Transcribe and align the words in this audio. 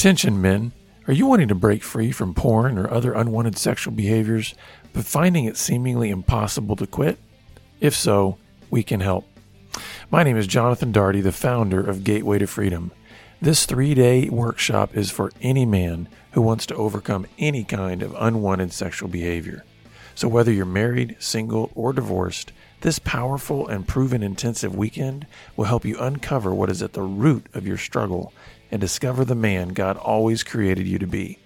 Attention, 0.00 0.40
men. 0.40 0.72
Are 1.06 1.12
you 1.12 1.26
wanting 1.26 1.48
to 1.48 1.54
break 1.54 1.82
free 1.82 2.10
from 2.10 2.32
porn 2.32 2.78
or 2.78 2.90
other 2.90 3.12
unwanted 3.12 3.58
sexual 3.58 3.92
behaviors, 3.92 4.54
but 4.94 5.04
finding 5.04 5.44
it 5.44 5.58
seemingly 5.58 6.08
impossible 6.08 6.74
to 6.76 6.86
quit? 6.86 7.18
If 7.80 7.94
so, 7.94 8.38
we 8.70 8.82
can 8.82 9.00
help. 9.00 9.26
My 10.10 10.22
name 10.22 10.38
is 10.38 10.46
Jonathan 10.46 10.90
Daugherty, 10.90 11.20
the 11.20 11.32
founder 11.32 11.86
of 11.86 12.02
Gateway 12.02 12.38
to 12.38 12.46
Freedom. 12.46 12.92
This 13.42 13.66
three 13.66 13.92
day 13.92 14.30
workshop 14.30 14.96
is 14.96 15.10
for 15.10 15.32
any 15.42 15.66
man 15.66 16.08
who 16.30 16.40
wants 16.40 16.64
to 16.64 16.76
overcome 16.76 17.26
any 17.38 17.62
kind 17.62 18.02
of 18.02 18.16
unwanted 18.18 18.72
sexual 18.72 19.10
behavior. 19.10 19.66
So, 20.14 20.28
whether 20.28 20.50
you're 20.50 20.64
married, 20.64 21.16
single, 21.18 21.70
or 21.74 21.92
divorced, 21.92 22.52
this 22.80 22.98
powerful 22.98 23.68
and 23.68 23.86
proven 23.86 24.22
intensive 24.22 24.74
weekend 24.74 25.26
will 25.58 25.66
help 25.66 25.84
you 25.84 25.98
uncover 26.00 26.54
what 26.54 26.70
is 26.70 26.82
at 26.82 26.94
the 26.94 27.02
root 27.02 27.44
of 27.52 27.66
your 27.66 27.76
struggle 27.76 28.32
and 28.70 28.80
discover 28.80 29.24
the 29.24 29.34
man 29.34 29.68
God 29.70 29.96
always 29.96 30.42
created 30.42 30.86
you 30.86 30.98
to 30.98 31.06
be. 31.06 31.38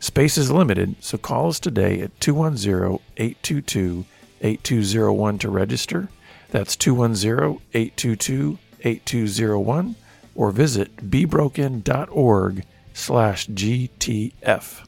Space 0.00 0.38
is 0.38 0.50
limited, 0.50 0.96
so 1.00 1.18
call 1.18 1.48
us 1.48 1.58
today 1.58 2.00
at 2.00 2.18
210 2.20 2.98
822 3.16 4.04
8201 4.40 5.38
to 5.38 5.50
register. 5.50 6.08
That's 6.50 6.76
210 6.76 7.60
822 7.74 8.58
8201 8.82 9.96
or 10.34 10.50
visit 10.52 10.96
bebroken.org 10.96 12.64
slash 12.94 13.46
GTF. 13.48 14.87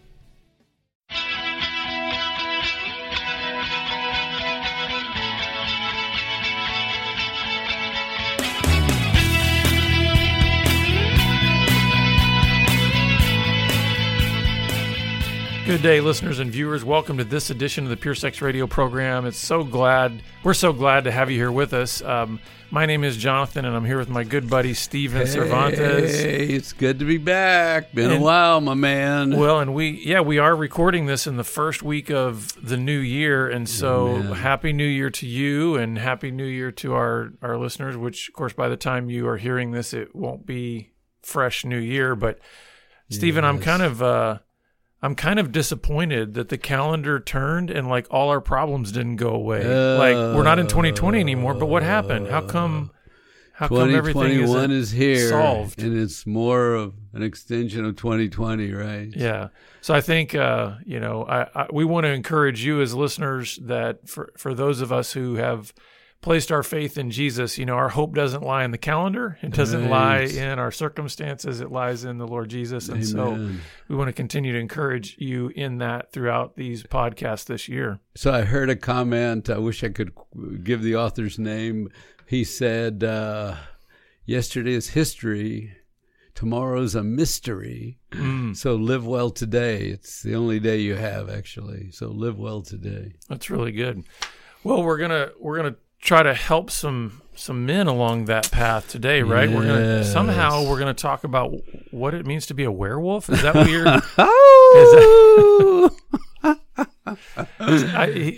Good 15.71 15.83
day, 15.83 16.01
listeners 16.01 16.41
and 16.41 16.51
viewers. 16.51 16.85
Welcome 16.85 17.17
to 17.19 17.23
this 17.23 17.49
edition 17.49 17.85
of 17.85 17.91
the 17.91 17.97
Pure 17.97 18.17
Sex 18.17 18.43
Radio 18.43 18.67
program. 18.67 19.25
It's 19.25 19.39
so 19.39 19.63
glad 19.63 20.21
we're 20.43 20.53
so 20.53 20.73
glad 20.73 21.05
to 21.05 21.13
have 21.13 21.31
you 21.31 21.37
here 21.37 21.53
with 21.53 21.73
us. 21.75 22.03
Um, 22.03 22.41
my 22.73 22.87
name 22.87 23.05
is 23.05 23.17
Jonathan, 23.17 23.65
and 23.65 23.77
I'm 23.77 23.85
here 23.85 23.97
with 23.97 24.09
my 24.09 24.25
good 24.25 24.51
buddy 24.51 24.75
Steven 24.75 25.29
Cervantes. 25.29 26.23
Hey, 26.23 26.49
it's 26.49 26.73
good 26.73 26.99
to 26.99 27.05
be 27.05 27.19
back. 27.19 27.93
Been 27.95 28.11
And- 28.11 28.21
a 28.21 28.25
while, 28.25 28.61
my 28.61 28.75
man. 28.75 29.37
Well, 29.37 29.61
and 29.61 29.73
we 29.73 29.91
yeah 30.05 30.23
we 30.23 30.39
are 30.39 30.57
recording 30.57 31.07
this 31.07 31.29
in 31.29 31.37
the 31.37 31.45
first 31.45 31.85
week 31.85 32.11
of 32.11 32.53
the 32.61 32.77
new 32.77 32.99
year, 32.99 33.49
and 33.49 33.69
so 33.69 34.17
Amen. 34.17 34.33
happy 34.33 34.73
New 34.73 34.83
Year 34.89 35.11
to 35.11 35.27
you, 35.29 35.77
and 35.77 35.97
happy 35.99 36.33
New 36.33 36.47
Year 36.47 36.73
to 36.73 36.95
our 36.95 37.31
our 37.43 37.57
listeners. 37.57 37.97
Which, 37.97 38.29
of 38.29 38.35
course, 38.35 38.55
by 38.55 38.69
the 38.69 38.77
time 38.77 39.09
you 39.09 39.29
are 39.29 39.37
hearing 39.37 39.71
this, 39.71 39.95
it 39.95 40.17
won't 40.17 40.45
be 40.45 40.91
fresh 41.23 41.65
New 41.65 41.79
Year. 41.79 42.17
But 42.17 42.41
Stephen, 43.09 43.45
I'm 43.45 43.61
kind 43.61 43.83
of 43.83 44.03
uh, 44.03 44.39
I'm 45.03 45.15
kind 45.15 45.39
of 45.39 45.51
disappointed 45.51 46.35
that 46.35 46.51
the 46.51 46.59
calendar 46.59 47.19
turned 47.19 47.71
and 47.71 47.89
like 47.89 48.07
all 48.11 48.29
our 48.29 48.41
problems 48.41 48.93
didn't 48.93 49.17
go 49.17 49.31
away. 49.31 49.65
like 49.97 50.15
we're 50.37 50.43
not 50.43 50.59
in 50.59 50.67
2020 50.67 51.19
anymore. 51.19 51.55
But 51.55 51.67
what 51.67 51.83
happened? 51.83 52.29
How 52.29 52.43
come? 52.43 52.91
How 53.55 53.69
come 53.69 53.95
everything 53.95 54.23
2021 54.23 54.71
is 54.71 54.91
here, 54.91 55.29
solved? 55.29 55.83
and 55.83 55.99
it's 55.99 56.27
more 56.27 56.73
of 56.73 56.95
an 57.13 57.23
extension 57.23 57.85
of 57.85 57.95
2020, 57.97 58.73
right? 58.73 59.09
Yeah. 59.15 59.49
So 59.83 59.93
I 59.93 60.01
think 60.01 60.35
uh, 60.35 60.77
you 60.87 60.99
know 60.99 61.25
I, 61.27 61.47
I, 61.55 61.67
we 61.71 61.85
want 61.85 62.05
to 62.05 62.11
encourage 62.11 62.65
you 62.65 62.81
as 62.81 62.95
listeners 62.95 63.59
that 63.63 64.09
for 64.09 64.33
for 64.39 64.55
those 64.55 64.81
of 64.81 64.93
us 64.93 65.13
who 65.13 65.35
have 65.35 65.75
placed 66.23 66.53
our 66.53 66.63
faith 66.63 66.99
in 66.99 67.11
Jesus, 67.11 67.57
you 67.57 67.65
know, 67.65 67.75
our 67.77 67.89
hope 67.89 68.15
doesn't 68.15 68.43
lie 68.43 68.63
in 68.65 68.73
the 68.73 68.79
calendar. 68.79 69.39
It 69.41 69.53
doesn't 69.53 69.89
lie 69.89 70.21
in 70.21 70.59
our 70.59 70.71
circumstances. 70.71 71.61
It 71.63 71.73
lies 71.73 72.05
in 72.05 72.19
the 72.19 72.27
Lord 72.27 72.51
Jesus. 72.51 72.89
And 72.91 73.07
so 73.07 73.51
we 73.89 73.97
want 73.97 74.09
to 74.09 74.13
continue 74.13 74.53
to 74.53 74.59
encourage 74.59 75.17
you 75.19 75.49
in 75.57 75.79
that 75.79 76.13
throughout 76.13 76.57
these 76.57 76.83
podcasts 76.83 77.47
this 77.47 77.69
year. 77.69 78.01
So 78.17 78.33
I 78.33 78.43
heard 78.43 78.69
a 78.69 78.77
comment. 78.77 79.49
I 79.49 79.59
wish 79.59 79.83
I 79.83 79.89
could 79.89 80.13
give 80.63 80.83
the 80.83 80.97
author's 80.97 81.39
name. 81.39 81.89
He 82.27 82.45
said, 82.45 83.03
uh, 83.03 83.57
"Yesterday 84.27 84.75
is 84.75 84.91
history, 84.91 85.75
tomorrow's 86.35 86.95
a 86.95 87.03
mystery. 87.03 87.99
Mm, 88.13 88.55
So 88.57 88.75
live 88.77 89.07
well 89.07 89.31
today. 89.31 89.87
It's 89.87 90.23
the 90.23 90.35
only 90.35 90.61
day 90.61 90.81
you 90.81 90.97
have, 90.97 91.31
actually. 91.31 91.91
So 91.93 92.09
live 92.11 92.39
well 92.39 92.61
today." 92.63 93.15
that's 93.29 93.49
really 93.51 93.73
good. 93.73 94.05
Well, 94.63 94.83
we're 94.83 94.99
gonna 94.99 95.31
we're 95.41 95.57
gonna 95.57 95.77
try 96.01 96.23
to 96.23 96.35
help 96.35 96.71
some 96.71 97.23
some 97.35 97.65
men 97.65 97.87
along 97.87 98.27
that 98.27 98.51
path 98.51 98.89
today, 98.89 99.23
right? 99.23 99.49
We're 99.51 99.67
gonna 99.67 100.05
somehow 100.05 100.65
we're 100.69 100.79
gonna 100.79 100.93
talk 100.95 101.25
about 101.25 101.53
what 101.91 102.13
it 102.15 102.27
means 102.27 102.47
to 102.47 102.55
be 102.55 102.65
a 102.65 102.73
werewolf. 102.73 103.31
Is 103.31 103.43
that 103.43 103.55
weird? 103.55 104.03
Oh. 104.23 105.91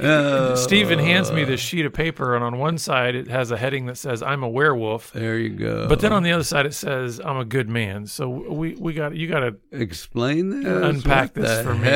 Uh, 0.01 0.57
Stephen 0.57 0.99
hands 0.99 1.31
me 1.31 1.45
this 1.45 1.61
sheet 1.61 1.85
of 1.87 1.93
paper, 1.93 2.35
and 2.35 2.43
on 2.45 2.59
one 2.59 2.79
side 2.79 3.15
it 3.15 3.29
has 3.29 3.51
a 3.51 3.57
heading 3.57 3.87
that 3.87 3.97
says 3.97 4.23
"I'm 4.23 4.43
a 4.43 4.49
werewolf," 4.49 5.13
there 5.13 5.39
you 5.39 5.51
go. 5.51 5.87
but 5.89 6.01
then 6.01 6.13
on 6.13 6.23
the 6.23 6.33
other 6.33 6.45
side 6.45 6.67
it 6.67 6.75
says 6.75 7.21
"I'm 7.23 7.37
a 7.37 7.45
good 7.45 7.69
man." 7.69 8.07
So 8.07 8.29
we 8.29 8.75
we 8.75 8.93
got 8.95 9.15
you 9.15 9.29
got 9.29 9.41
to 9.41 9.57
explain 9.71 10.51
this. 10.51 10.67
Unpack 10.67 11.37
What 11.37 11.47
this 11.47 11.63
for 11.63 11.75
me. 11.75 11.89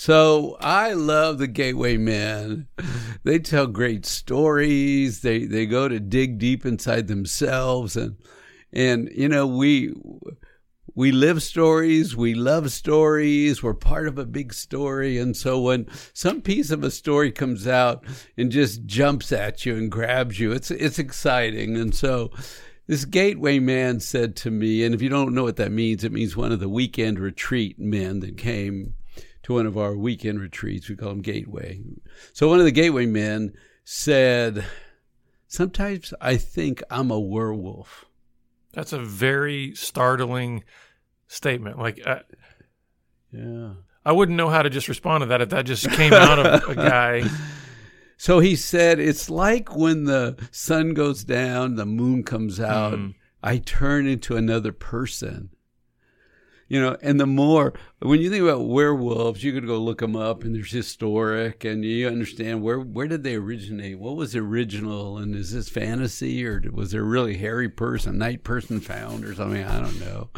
So 0.00 0.56
I 0.60 0.92
love 0.92 1.38
the 1.38 1.48
Gateway 1.48 1.96
Men. 1.96 2.68
They 3.24 3.40
tell 3.40 3.66
great 3.66 4.06
stories. 4.06 5.22
They 5.22 5.44
they 5.44 5.66
go 5.66 5.88
to 5.88 5.98
dig 5.98 6.38
deep 6.38 6.64
inside 6.64 7.08
themselves, 7.08 7.96
and 7.96 8.16
and 8.72 9.10
you 9.12 9.28
know 9.28 9.44
we 9.44 9.92
we 10.94 11.10
live 11.10 11.42
stories. 11.42 12.16
We 12.16 12.34
love 12.34 12.70
stories. 12.70 13.60
We're 13.60 13.74
part 13.74 14.06
of 14.06 14.18
a 14.18 14.24
big 14.24 14.54
story, 14.54 15.18
and 15.18 15.36
so 15.36 15.60
when 15.60 15.88
some 16.12 16.42
piece 16.42 16.70
of 16.70 16.84
a 16.84 16.92
story 16.92 17.32
comes 17.32 17.66
out 17.66 18.04
and 18.36 18.52
just 18.52 18.86
jumps 18.86 19.32
at 19.32 19.66
you 19.66 19.76
and 19.76 19.90
grabs 19.90 20.38
you, 20.38 20.52
it's 20.52 20.70
it's 20.70 21.00
exciting, 21.00 21.76
and 21.76 21.92
so. 21.92 22.30
This 22.86 23.04
gateway 23.04 23.58
man 23.58 24.00
said 24.00 24.34
to 24.36 24.50
me, 24.50 24.82
and 24.82 24.94
if 24.94 25.02
you 25.02 25.10
don't 25.10 25.34
know 25.34 25.42
what 25.42 25.56
that 25.56 25.70
means, 25.70 26.04
it 26.04 26.12
means 26.12 26.34
one 26.34 26.52
of 26.52 26.58
the 26.58 26.70
weekend 26.70 27.18
retreat 27.18 27.78
men 27.78 28.20
that 28.20 28.38
came 28.38 28.94
to 29.48 29.54
one 29.54 29.66
of 29.66 29.78
our 29.78 29.96
weekend 29.96 30.40
retreats. 30.40 30.88
We 30.90 30.96
call 30.96 31.08
them 31.08 31.22
gateway. 31.22 31.80
So 32.34 32.48
one 32.48 32.58
of 32.58 32.66
the 32.66 32.70
gateway 32.70 33.06
men 33.06 33.54
said, 33.82 34.62
Sometimes 35.46 36.12
I 36.20 36.36
think 36.36 36.82
I'm 36.90 37.10
a 37.10 37.18
werewolf. 37.18 38.04
That's 38.74 38.92
a 38.92 38.98
very 38.98 39.74
startling 39.74 40.64
statement. 41.28 41.78
Like 41.78 42.06
I, 42.06 42.20
Yeah. 43.32 43.72
I 44.04 44.12
wouldn't 44.12 44.36
know 44.36 44.50
how 44.50 44.62
to 44.62 44.68
just 44.70 44.88
respond 44.88 45.22
to 45.22 45.26
that 45.26 45.40
if 45.40 45.48
that 45.48 45.64
just 45.64 45.90
came 45.92 46.12
out 46.12 46.38
of 46.38 46.68
a 46.68 46.74
guy. 46.74 47.24
So 48.18 48.40
he 48.40 48.54
said, 48.54 49.00
It's 49.00 49.30
like 49.30 49.74
when 49.74 50.04
the 50.04 50.36
sun 50.50 50.92
goes 50.92 51.24
down, 51.24 51.76
the 51.76 51.86
moon 51.86 52.22
comes 52.22 52.60
out, 52.60 52.92
Mm. 52.94 53.14
I 53.42 53.58
turn 53.58 54.06
into 54.06 54.36
another 54.36 54.72
person. 54.72 55.50
You 56.70 56.82
know, 56.82 56.98
and 57.00 57.18
the 57.18 57.26
more, 57.26 57.72
when 58.00 58.20
you 58.20 58.28
think 58.28 58.42
about 58.42 58.66
werewolves, 58.68 59.42
you 59.42 59.52
could 59.54 59.66
go 59.66 59.78
look 59.78 60.00
them 60.00 60.14
up 60.14 60.44
and 60.44 60.54
there's 60.54 60.70
historic 60.70 61.64
and 61.64 61.82
you 61.82 62.06
understand 62.06 62.62
where, 62.62 62.78
where 62.78 63.08
did 63.08 63.22
they 63.22 63.36
originate? 63.36 63.98
What 63.98 64.16
was 64.16 64.36
original? 64.36 65.16
And 65.16 65.34
is 65.34 65.52
this 65.52 65.70
fantasy 65.70 66.46
or 66.46 66.62
was 66.70 66.90
there 66.90 67.04
really 67.04 67.38
hairy 67.38 67.70
person, 67.70 68.18
night 68.18 68.44
person 68.44 68.80
found 68.80 69.24
or 69.24 69.34
something? 69.34 69.64
I 69.64 69.80
don't 69.80 69.98
know. 69.98 70.28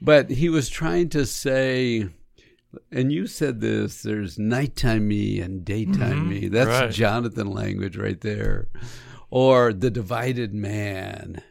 But 0.00 0.30
he 0.30 0.48
was 0.48 0.70
trying 0.70 1.10
to 1.10 1.26
say, 1.26 2.08
and 2.90 3.12
you 3.12 3.26
said 3.26 3.60
this 3.60 4.02
there's 4.02 4.38
nighttime 4.38 5.08
me 5.08 5.40
and 5.40 5.62
daytime 5.62 6.24
Mhm, 6.24 6.28
me. 6.28 6.48
That's 6.48 6.68
right. 6.70 6.90
Jonathan 6.90 7.48
language 7.48 7.98
right 7.98 8.20
there. 8.22 8.68
Or 9.28 9.74
the 9.74 9.90
divided 9.90 10.54
man, 10.54 11.42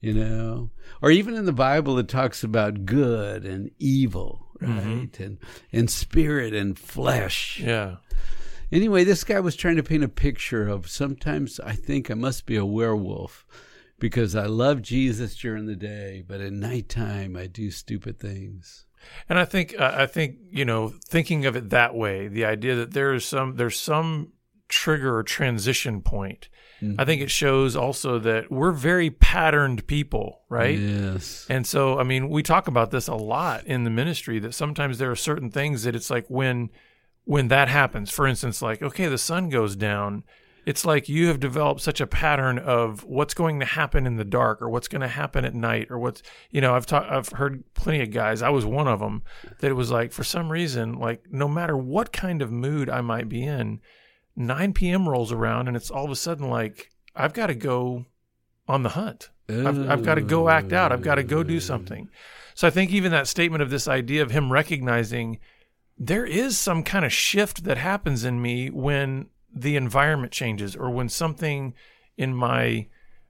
you 0.00 0.14
know? 0.14 0.70
Or 1.02 1.10
even 1.10 1.34
in 1.34 1.44
the 1.44 1.52
Bible, 1.52 1.98
it 1.98 2.08
talks 2.08 2.42
about 2.44 2.84
good 2.84 3.44
and 3.44 3.70
evil, 3.78 4.46
right? 4.60 4.70
Mhm. 4.70 5.20
And, 5.20 5.38
and 5.72 5.90
spirit 5.90 6.54
and 6.54 6.78
flesh. 6.78 7.60
Yeah. 7.60 7.96
Anyway, 8.70 9.02
this 9.04 9.24
guy 9.24 9.40
was 9.40 9.56
trying 9.56 9.76
to 9.76 9.82
paint 9.82 10.04
a 10.04 10.08
picture 10.08 10.68
of 10.68 10.90
sometimes 10.90 11.58
I 11.60 11.72
think 11.72 12.10
I 12.10 12.14
must 12.14 12.44
be 12.44 12.56
a 12.56 12.66
werewolf 12.66 13.46
because 13.98 14.36
I 14.36 14.44
love 14.46 14.82
Jesus 14.82 15.34
during 15.36 15.66
the 15.66 15.74
day, 15.76 16.22
but 16.26 16.40
at 16.40 16.52
nighttime 16.52 17.34
I 17.36 17.46
do 17.46 17.70
stupid 17.70 18.18
things. 18.18 18.84
And 19.28 19.38
I 19.38 19.44
think 19.44 19.74
uh, 19.78 19.92
I 19.94 20.06
think 20.06 20.36
you 20.50 20.64
know 20.64 20.92
thinking 21.06 21.46
of 21.46 21.56
it 21.56 21.70
that 21.70 21.94
way, 21.94 22.28
the 22.28 22.44
idea 22.44 22.74
that 22.74 22.92
there 22.92 23.14
is 23.14 23.24
some 23.24 23.56
there's 23.56 23.78
some 23.78 24.32
trigger 24.68 25.16
or 25.16 25.22
transition 25.22 26.02
point. 26.02 26.48
Mm-hmm. 26.80 27.00
I 27.00 27.04
think 27.04 27.22
it 27.22 27.30
shows 27.30 27.74
also 27.74 28.18
that 28.20 28.50
we're 28.52 28.72
very 28.72 29.10
patterned 29.10 29.86
people, 29.86 30.42
right? 30.48 30.78
Yes. 30.78 31.46
And 31.50 31.66
so, 31.66 31.98
I 31.98 32.04
mean, 32.04 32.28
we 32.28 32.42
talk 32.42 32.68
about 32.68 32.90
this 32.90 33.08
a 33.08 33.14
lot 33.14 33.66
in 33.66 33.84
the 33.84 33.90
ministry 33.90 34.38
that 34.40 34.54
sometimes 34.54 34.98
there 34.98 35.10
are 35.10 35.16
certain 35.16 35.50
things 35.50 35.82
that 35.82 35.96
it's 35.96 36.10
like 36.10 36.26
when 36.28 36.70
when 37.24 37.48
that 37.48 37.68
happens. 37.68 38.10
For 38.10 38.26
instance, 38.26 38.62
like 38.62 38.80
okay, 38.82 39.06
the 39.06 39.18
sun 39.18 39.48
goes 39.48 39.76
down. 39.76 40.22
it's 40.66 40.84
like 40.84 41.08
you 41.08 41.28
have 41.28 41.40
developed 41.40 41.80
such 41.80 41.98
a 42.00 42.06
pattern 42.06 42.58
of 42.58 43.02
what's 43.04 43.32
going 43.32 43.58
to 43.58 43.64
happen 43.64 44.06
in 44.06 44.16
the 44.16 44.24
dark 44.24 44.60
or 44.60 44.68
what's 44.68 44.86
going 44.88 45.00
to 45.00 45.08
happen 45.08 45.44
at 45.44 45.54
night 45.54 45.86
or 45.90 45.98
what's 45.98 46.22
you 46.50 46.60
know 46.60 46.74
I've 46.74 46.84
talked 46.84 47.10
I've 47.10 47.30
heard 47.30 47.64
plenty 47.72 48.02
of 48.02 48.10
guys 48.10 48.42
I 48.42 48.50
was 48.50 48.66
one 48.66 48.86
of 48.86 49.00
them 49.00 49.22
that 49.60 49.70
it 49.70 49.74
was 49.74 49.90
like 49.90 50.12
for 50.12 50.24
some 50.24 50.52
reason 50.52 50.98
like 50.98 51.24
no 51.30 51.48
matter 51.48 51.74
what 51.74 52.12
kind 52.12 52.42
of 52.42 52.52
mood 52.52 52.90
I 52.90 53.00
might 53.00 53.28
be 53.30 53.42
in 53.44 53.80
9 54.38 54.72
p.m. 54.72 55.08
rolls 55.08 55.32
around 55.32 55.68
and 55.68 55.76
it's 55.76 55.90
all 55.90 56.04
of 56.04 56.10
a 56.10 56.16
sudden 56.16 56.48
like 56.48 56.90
I've 57.14 57.34
got 57.34 57.48
to 57.48 57.54
go 57.54 58.06
on 58.66 58.82
the 58.82 58.90
hunt 58.90 59.30
I've, 59.48 59.90
I've 59.90 60.04
got 60.04 60.16
to 60.16 60.22
go 60.22 60.48
act 60.48 60.72
out 60.72 60.92
I've 60.92 61.02
got 61.02 61.16
to 61.16 61.22
go 61.22 61.42
do 61.42 61.58
something 61.58 62.08
so 62.54 62.66
I 62.66 62.70
think 62.70 62.90
even 62.90 63.12
that 63.12 63.28
statement 63.28 63.62
of 63.62 63.70
this 63.70 63.88
idea 63.88 64.22
of 64.22 64.30
him 64.30 64.52
recognizing 64.52 65.38
there 65.98 66.26
is 66.26 66.56
some 66.56 66.82
kind 66.82 67.04
of 67.04 67.12
shift 67.12 67.64
that 67.64 67.78
happens 67.78 68.24
in 68.24 68.40
me 68.40 68.70
when 68.70 69.26
the 69.52 69.76
environment 69.76 70.32
changes 70.32 70.76
or 70.76 70.90
when 70.90 71.08
something 71.08 71.74
in 72.16 72.34
my 72.34 72.86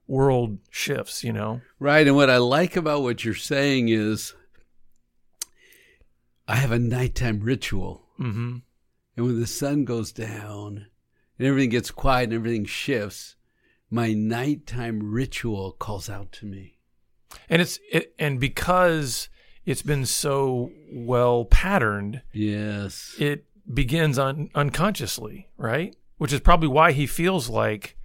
world 0.07 0.59
shifts, 0.71 1.23
you 1.23 1.33
know? 1.33 1.61
Right. 1.79 2.07
And 2.07 2.17
what 2.17 2.31
I 2.31 2.39
like 2.39 2.77
about 2.77 3.03
what 3.03 3.25
you're 3.25 3.35
saying 3.35 3.89
is 3.89 4.35
I 6.47 6.57
have 6.57 6.73
a 6.73 6.79
nighttime 6.79 7.41
ritual. 7.41 8.07
Mm-hmm. 8.19 8.57
And 9.17 9.27
when 9.27 9.41
the 9.41 9.47
sun 9.47 9.85
goes 9.85 10.13
down 10.13 10.87
and 11.39 11.47
everything 11.49 11.71
gets 11.71 11.91
quiet 11.91 12.25
and 12.25 12.35
everything 12.35 12.65
shifts, 12.65 13.37
my 13.91 14.13
nighttime 14.13 15.11
ritual 15.11 15.73
calls 15.73 16.09
out 16.11 16.33
to 16.33 16.47
me. 16.47 16.79
And 17.49 17.61
it's 17.63 17.79
it, 17.91 18.15
and 18.19 18.41
because 18.41 19.29
it's 19.67 19.83
been 19.83 20.07
so 20.07 20.71
well 20.93 21.45
patterned, 21.45 22.23
yes, 22.33 23.15
it 23.19 23.45
begins 23.73 24.19
un, 24.19 24.51
unconsciously, 24.55 25.49
right? 25.57 25.95
Which 26.17 26.33
is 26.33 26.41
probably 26.41 26.69
why 26.69 26.93
he 26.93 27.07
feels 27.07 27.49
like 27.49 27.97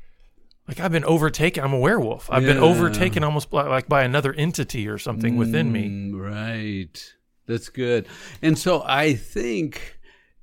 like 0.68 0.80
I've 0.80 0.92
been 0.92 1.04
overtaken. 1.06 1.64
I'm 1.64 1.74
a 1.74 1.80
werewolf. 1.80 2.30
I've 2.32 2.44
been 2.44 2.58
overtaken 2.58 3.24
almost 3.24 3.50
by, 3.50 3.64
like 3.68 3.88
by 3.90 4.04
another 4.04 4.32
entity 4.34 4.88
or 4.88 4.98
something 4.98 5.36
within 5.36 5.72
me. 5.72 5.90
Mm, 5.90 6.14
Right. 6.20 7.14
That's 7.46 7.68
good. 7.68 8.08
And 8.42 8.58
so 8.58 8.82
I 8.86 9.16
think 9.16 10.00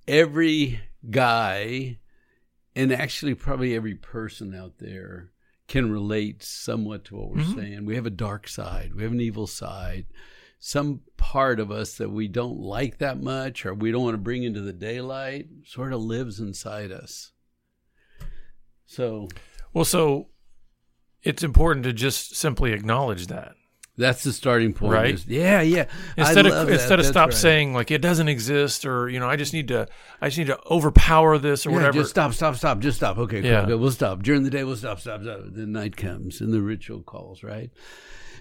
every 0.06 0.80
guy, 1.08 1.98
and 2.80 2.92
actually 2.92 3.34
probably 3.34 3.74
every 3.74 3.94
person 3.94 4.54
out 4.54 4.78
there, 4.78 5.32
can 5.68 5.92
relate 5.92 6.42
somewhat 6.42 7.04
to 7.04 7.16
what 7.16 7.30
we're 7.30 7.42
Mhm. 7.44 7.54
saying. 7.54 7.84
We 7.84 7.94
have 7.94 8.06
a 8.06 8.10
dark 8.10 8.48
side, 8.48 8.94
we 8.94 9.02
have 9.02 9.12
an 9.12 9.20
evil 9.20 9.46
side. 9.46 10.06
Some 10.58 11.02
part 11.16 11.60
of 11.60 11.70
us 11.70 11.96
that 11.98 12.10
we 12.10 12.26
don't 12.28 12.58
like 12.58 12.98
that 12.98 13.20
much 13.22 13.64
or 13.64 13.72
we 13.74 13.92
don't 13.92 14.02
want 14.02 14.14
to 14.14 14.18
bring 14.18 14.42
into 14.42 14.60
the 14.60 14.72
daylight 14.72 15.48
sort 15.64 15.92
of 15.92 16.00
lives 16.00 16.40
inside 16.40 16.90
us. 16.90 17.32
So 18.86 19.28
Well, 19.72 19.84
so 19.84 20.30
it's 21.22 21.42
important 21.42 21.84
to 21.84 21.92
just 21.92 22.34
simply 22.34 22.72
acknowledge 22.72 23.28
that. 23.28 23.54
That's 24.00 24.24
the 24.24 24.32
starting 24.32 24.72
point. 24.72 24.92
Right. 24.92 25.14
is- 25.14 25.26
yeah, 25.26 25.60
yeah. 25.60 25.86
Instead 26.16 26.46
of 26.46 26.52
that. 26.52 26.68
instead 26.68 26.98
of 26.98 27.04
That's 27.04 27.08
stop 27.08 27.28
right. 27.28 27.36
saying 27.36 27.74
like 27.74 27.90
it 27.90 28.00
doesn't 28.00 28.28
exist 28.28 28.84
or 28.84 29.08
you 29.08 29.20
know 29.20 29.28
I 29.28 29.36
just 29.36 29.52
need 29.52 29.68
to 29.68 29.86
I 30.20 30.28
just 30.28 30.38
need 30.38 30.48
to 30.48 30.58
overpower 30.70 31.38
this 31.38 31.66
or 31.66 31.70
yeah, 31.70 31.76
whatever. 31.76 31.98
Just 31.98 32.10
stop, 32.10 32.32
stop, 32.34 32.56
stop. 32.56 32.80
Just 32.80 32.96
stop. 32.96 33.18
Okay, 33.18 33.42
cool. 33.42 33.50
Yeah. 33.50 33.62
Okay, 33.62 33.74
we'll 33.74 33.90
stop. 33.92 34.22
During 34.22 34.42
the 34.42 34.50
day, 34.50 34.64
we'll 34.64 34.76
stop, 34.76 35.00
stop, 35.00 35.22
stop. 35.22 35.40
Then 35.46 35.72
night 35.72 35.96
comes 35.96 36.40
and 36.40 36.52
the 36.52 36.62
ritual 36.62 37.02
calls, 37.02 37.42
right? 37.42 37.70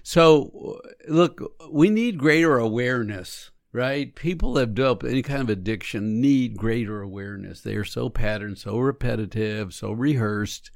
So, 0.03 0.79
look, 1.07 1.41
we 1.69 1.89
need 1.89 2.17
greater 2.17 2.57
awareness, 2.57 3.51
right? 3.73 4.15
People 4.15 4.53
that 4.53 4.61
have 4.61 4.75
developed 4.75 5.03
any 5.03 5.21
kind 5.21 5.41
of 5.41 5.49
addiction 5.49 6.21
need 6.21 6.57
greater 6.57 7.01
awareness. 7.01 7.61
They 7.61 7.75
are 7.75 7.83
so 7.85 8.09
patterned, 8.09 8.57
so 8.57 8.79
repetitive, 8.79 9.73
so 9.73 9.91
rehearsed. 9.91 10.71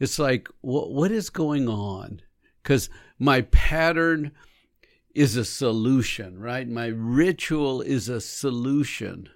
It's 0.00 0.18
like, 0.18 0.48
what, 0.60 0.90
what 0.92 1.12
is 1.12 1.30
going 1.30 1.68
on? 1.68 2.22
Because 2.64 2.90
my 3.18 3.42
pattern 3.42 4.32
is 5.14 5.36
a 5.36 5.44
solution, 5.44 6.40
right? 6.40 6.68
My 6.68 6.86
ritual 6.86 7.80
is 7.82 8.08
a 8.08 8.20
solution, 8.20 9.28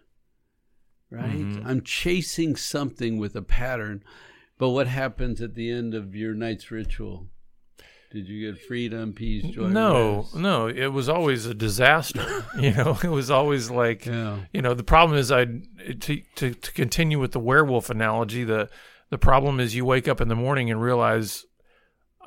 right? 1.10 1.30
Mhm. 1.46 1.62
I'm 1.64 1.82
chasing 1.82 2.56
something 2.56 3.18
with 3.18 3.36
a 3.36 3.42
pattern. 3.42 4.02
But 4.58 4.70
what 4.70 4.88
happens 4.88 5.40
at 5.40 5.54
the 5.54 5.70
end 5.70 5.94
of 5.94 6.16
your 6.16 6.34
night's 6.34 6.72
ritual? 6.72 7.28
Did 8.10 8.26
you 8.26 8.50
get 8.50 8.60
freedom, 8.66 9.12
peace, 9.12 9.44
joy? 9.54 9.68
no, 9.68 10.16
rest? 10.22 10.34
no, 10.34 10.66
it 10.66 10.88
was 10.88 11.08
always 11.10 11.44
a 11.46 11.54
disaster. 11.54 12.26
you 12.58 12.72
know, 12.72 12.98
it 13.04 13.08
was 13.10 13.30
always 13.30 13.70
like 13.70 14.06
Yeah. 14.06 14.38
you 14.52 14.62
know 14.62 14.72
the 14.74 14.82
problem 14.82 15.16
is 15.18 15.30
I 15.30 15.44
to, 15.44 16.16
to 16.36 16.54
to 16.54 16.72
continue 16.72 17.20
with 17.20 17.32
the 17.32 17.38
werewolf 17.40 17.90
analogy 17.90 18.42
the 18.44 18.70
the 19.10 19.18
problem 19.18 19.60
is 19.60 19.74
you 19.76 19.84
wake 19.84 20.08
up 20.08 20.20
in 20.22 20.28
the 20.28 20.34
morning 20.34 20.70
and 20.70 20.80
realize 20.82 21.44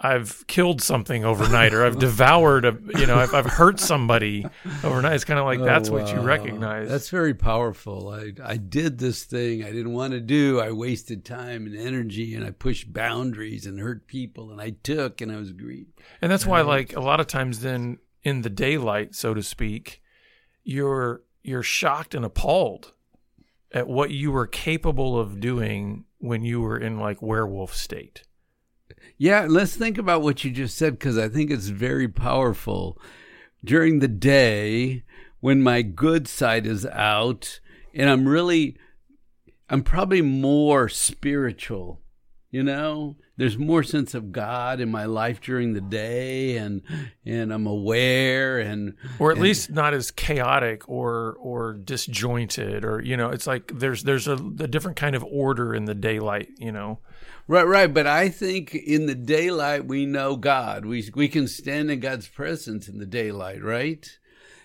I've 0.03 0.45
killed 0.48 0.81
something 0.81 1.24
overnight 1.24 1.75
or 1.75 1.86
I've 1.86 2.00
devoured 2.07 2.65
a 2.65 2.75
you 2.98 3.06
know 3.06 3.18
I've, 3.18 3.33
I've 3.36 3.45
hurt 3.45 3.80
somebody 3.80 4.45
overnight. 4.83 5.13
It's 5.13 5.24
kind 5.24 5.39
of 5.39 5.45
like 5.45 5.59
Oh, 5.59 5.65
that's 5.65 5.92
what 5.92 6.12
you 6.12 6.19
recognize. 6.19 6.89
That's 6.89 7.09
very 7.09 7.36
powerful. 7.36 8.09
I 8.09 8.33
I 8.44 8.57
did 8.57 8.98
this 8.98 9.24
thing 9.24 9.63
I 9.63 9.71
didn't 9.71 9.94
want 9.94 10.13
to 10.13 10.19
do. 10.19 10.59
I 10.59 10.71
wasted 10.71 11.24
time 11.24 11.68
and 11.68 11.77
energy, 11.77 12.33
and 12.33 12.44
I 12.44 12.50
pushed 12.50 12.92
boundaries 12.92 13.68
and 13.68 13.80
hurt 13.80 14.07
people, 14.07 14.51
and 14.51 14.59
I 14.59 14.71
took 14.71 15.21
and 15.21 15.31
I 15.31 15.38
was 15.38 15.51
greedy. 15.51 15.94
And 16.21 16.31
that's 16.31 16.45
why, 16.45 16.62
like 16.62 16.95
a 16.95 17.01
lot 17.01 17.19
of 17.19 17.27
times, 17.27 17.59
then 17.59 18.00
in 18.24 18.42
the 18.42 18.50
daylight, 18.50 19.13
so 19.13 19.33
to 19.36 19.44
speak, 19.44 20.01
you're 20.63 21.21
you're 21.44 21.63
shocked 21.63 22.15
and 22.15 22.25
appalled 22.25 22.94
at 23.71 23.88
what 23.88 24.12
you 24.12 24.31
were 24.31 24.48
capable 24.48 25.19
of 25.19 25.39
doing 25.39 26.06
when 26.18 26.44
you 26.44 26.62
were 26.62 26.77
in 26.77 27.00
like 27.00 27.21
werewolf 27.21 27.74
state. 27.74 28.24
Yeah, 29.22 29.46
let's 29.48 29.76
think 29.76 30.00
about 30.00 30.24
what 30.24 30.44
you 30.44 30.50
just 30.50 30.76
said 30.76 30.94
because 30.94 31.16
I 31.16 31.30
think 31.30 31.52
it's 31.52 31.68
very 31.68 32.08
powerful. 32.08 33.00
During 33.64 34.00
the 34.00 34.08
day, 34.08 35.04
when 35.42 35.62
my 35.62 35.84
good 35.84 36.28
side 36.28 36.66
is 36.66 36.88
out, 36.88 37.60
and 37.94 38.10
I'm 38.10 38.28
really, 38.28 38.78
I'm 39.70 39.84
probably 39.84 40.24
more 40.24 40.90
spiritual. 40.90 42.02
You 42.50 42.64
know, 42.64 43.18
there's 43.38 43.60
more 43.60 43.84
sense 43.84 44.16
of 44.16 44.32
God 44.32 44.80
in 44.80 44.90
my 44.90 45.06
life 45.06 45.40
during 45.40 45.74
the 45.74 45.82
day, 45.82 46.58
and 46.58 46.82
and 47.24 47.54
I'm 47.54 47.68
aware, 47.68 48.58
and 48.58 48.96
or 49.20 49.30
at 49.30 49.38
and- 49.38 49.44
least 49.44 49.70
not 49.70 49.94
as 49.94 50.10
chaotic 50.10 50.90
or 50.90 51.38
or 51.40 51.74
disjointed 51.74 52.84
or 52.84 53.00
you 53.04 53.18
know 53.18 53.30
it's 53.30 53.46
like 53.46 53.72
there's 53.78 54.02
there's 54.02 54.28
a, 54.28 54.34
a 54.34 54.68
different 54.68 54.98
kind 54.98 55.16
of 55.16 55.24
order 55.24 55.76
in 55.76 55.86
the 55.86 55.94
daylight 55.94 56.50
you 56.58 56.72
know 56.72 56.98
Right, 57.51 57.68
right. 57.68 57.94
But 57.94 58.07
I 58.07 58.30
think 58.30 58.74
in 58.74 59.07
the 59.07 59.15
daylight 59.15 59.86
we 59.86 60.06
know 60.06 60.38
God. 60.38 60.86
We 60.86 61.09
we 61.13 61.27
can 61.27 61.50
stand 61.50 61.92
in 61.92 62.00
God's 62.00 62.30
presence 62.30 62.88
in 62.88 62.98
the 62.98 63.06
daylight, 63.06 63.62
right? 63.62 64.09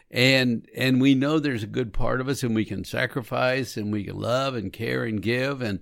And 0.09 0.69
and 0.73 1.01
we 1.01 1.17
know 1.17 1.41
there's 1.41 1.65
a 1.65 1.67
good 1.67 1.93
part 1.93 2.21
of 2.21 2.29
us, 2.29 2.45
and 2.45 2.55
we 2.55 2.65
can 2.65 2.85
sacrifice, 2.85 3.77
and 3.77 3.93
we 3.93 4.05
can 4.05 4.17
love 4.17 4.55
and 4.55 4.73
care 4.73 5.03
and 5.03 5.21
give, 5.21 5.63
and 5.63 5.81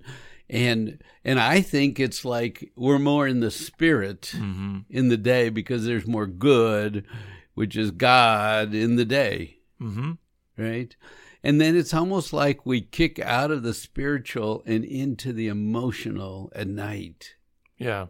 and 0.49 0.99
and 1.23 1.39
I 1.39 1.61
think 1.61 1.99
it's 1.99 2.25
like 2.25 2.71
we're 2.75 2.97
more 2.97 3.27
in 3.27 3.39
the 3.39 3.51
spirit 3.51 4.33
mm-hmm. 4.35 4.79
in 4.89 5.09
the 5.09 5.17
day 5.17 5.49
because 5.49 5.85
there's 5.85 6.07
more 6.07 6.25
good, 6.25 7.05
which 7.53 7.77
is 7.77 7.91
God 7.91 8.73
in 8.73 8.95
the 8.95 9.05
day 9.05 9.55
Mm-hmm. 9.81 10.11
right? 10.57 10.95
And 11.45 11.61
then 11.61 11.75
it's 11.75 11.93
almost 11.93 12.33
like 12.33 12.65
we 12.65 12.81
kick 12.81 13.19
out 13.19 13.51
of 13.51 13.61
the 13.61 13.75
spiritual 13.75 14.63
and 14.65 14.83
into 14.83 15.31
the 15.31 15.47
emotional 15.47 16.51
at 16.55 16.67
night. 16.67 17.35
Yeah. 17.77 18.07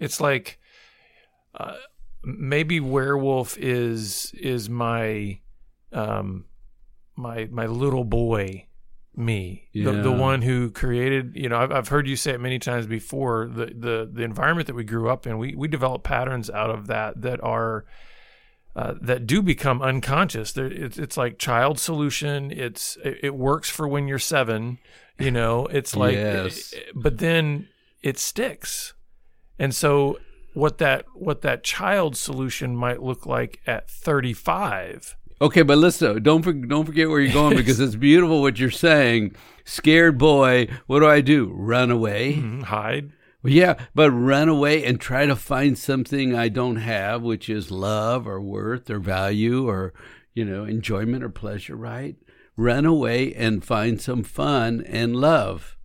It's 0.00 0.22
like 0.22 0.58
uh, 1.54 1.74
maybe 2.24 2.80
werewolf 2.80 3.58
is 3.58 4.32
is 4.40 4.70
my 4.70 5.40
um 5.92 6.46
my 7.14 7.46
my 7.50 7.66
little 7.66 8.04
boy 8.04 8.66
me 9.14 9.68
the, 9.72 9.92
the 10.02 10.12
one 10.12 10.42
who 10.42 10.70
created 10.70 11.32
you 11.34 11.48
know 11.48 11.56
I've, 11.56 11.72
I've 11.72 11.88
heard 11.88 12.06
you 12.06 12.16
say 12.16 12.32
it 12.32 12.40
many 12.40 12.58
times 12.58 12.86
before 12.86 13.46
the 13.46 13.66
the 13.66 14.10
the 14.12 14.22
environment 14.22 14.66
that 14.66 14.74
we 14.74 14.84
grew 14.84 15.08
up 15.08 15.26
in 15.26 15.38
we 15.38 15.54
we 15.54 15.68
develop 15.68 16.02
patterns 16.02 16.50
out 16.50 16.70
of 16.70 16.86
that 16.88 17.22
that 17.22 17.42
are 17.42 17.86
uh, 18.76 18.94
that 19.00 19.26
do 19.26 19.40
become 19.42 19.80
unconscious. 19.82 20.56
It's 20.56 20.98
it's 20.98 21.16
like 21.16 21.38
child 21.38 21.80
solution. 21.80 22.52
It's 22.52 22.96
it, 23.04 23.18
it 23.24 23.34
works 23.34 23.68
for 23.70 23.88
when 23.88 24.06
you're 24.06 24.18
seven. 24.20 24.78
You 25.18 25.30
know, 25.30 25.66
it's 25.66 25.96
like, 26.04 26.14
Yes. 26.14 26.74
but 26.94 27.18
then 27.18 27.68
it 28.02 28.18
sticks. 28.18 28.92
And 29.58 29.74
so 29.74 30.18
what 30.52 30.76
that 30.78 31.06
what 31.14 31.40
that 31.40 31.64
child 31.64 32.16
solution 32.16 32.76
might 32.76 33.02
look 33.02 33.24
like 33.26 33.60
at 33.66 33.88
35. 33.90 35.16
Okay, 35.40 35.62
but 35.62 35.76
listen, 35.78 36.22
don't 36.22 36.42
for, 36.42 36.52
don't 36.52 36.86
forget 36.86 37.08
where 37.10 37.20
you're 37.20 37.32
going 37.32 37.56
because 37.62 37.78
it's 37.80 37.94
beautiful 37.96 38.40
what 38.42 38.58
you're 38.58 38.70
saying. 38.70 39.34
Scared 39.64 40.16
boy, 40.18 40.68
what 40.86 41.00
do 41.00 41.06
I 41.06 41.20
do? 41.20 41.50
Run 41.54 41.90
away? 41.90 42.34
Mhm, 42.36 42.62
Hide. 42.64 43.12
Well, 43.42 43.52
yeah, 43.52 43.74
but 43.94 44.10
run 44.10 44.48
away 44.48 44.84
and 44.84 45.00
try 45.00 45.26
to 45.26 45.36
find 45.36 45.78
something 45.78 46.34
I 46.34 46.48
don't 46.48 46.76
have, 46.76 47.22
which 47.22 47.48
is 47.48 47.70
love 47.70 48.26
or 48.26 48.40
worth 48.40 48.90
or 48.90 48.98
value 48.98 49.68
or, 49.68 49.94
you 50.34 50.44
know, 50.44 50.64
enjoyment 50.64 51.22
or 51.22 51.28
pleasure, 51.28 51.76
right? 51.76 52.16
Run 52.56 52.86
away 52.86 53.34
and 53.34 53.64
find 53.64 54.00
some 54.00 54.24
fun 54.24 54.82
and 54.86 55.14
love. 55.16 55.76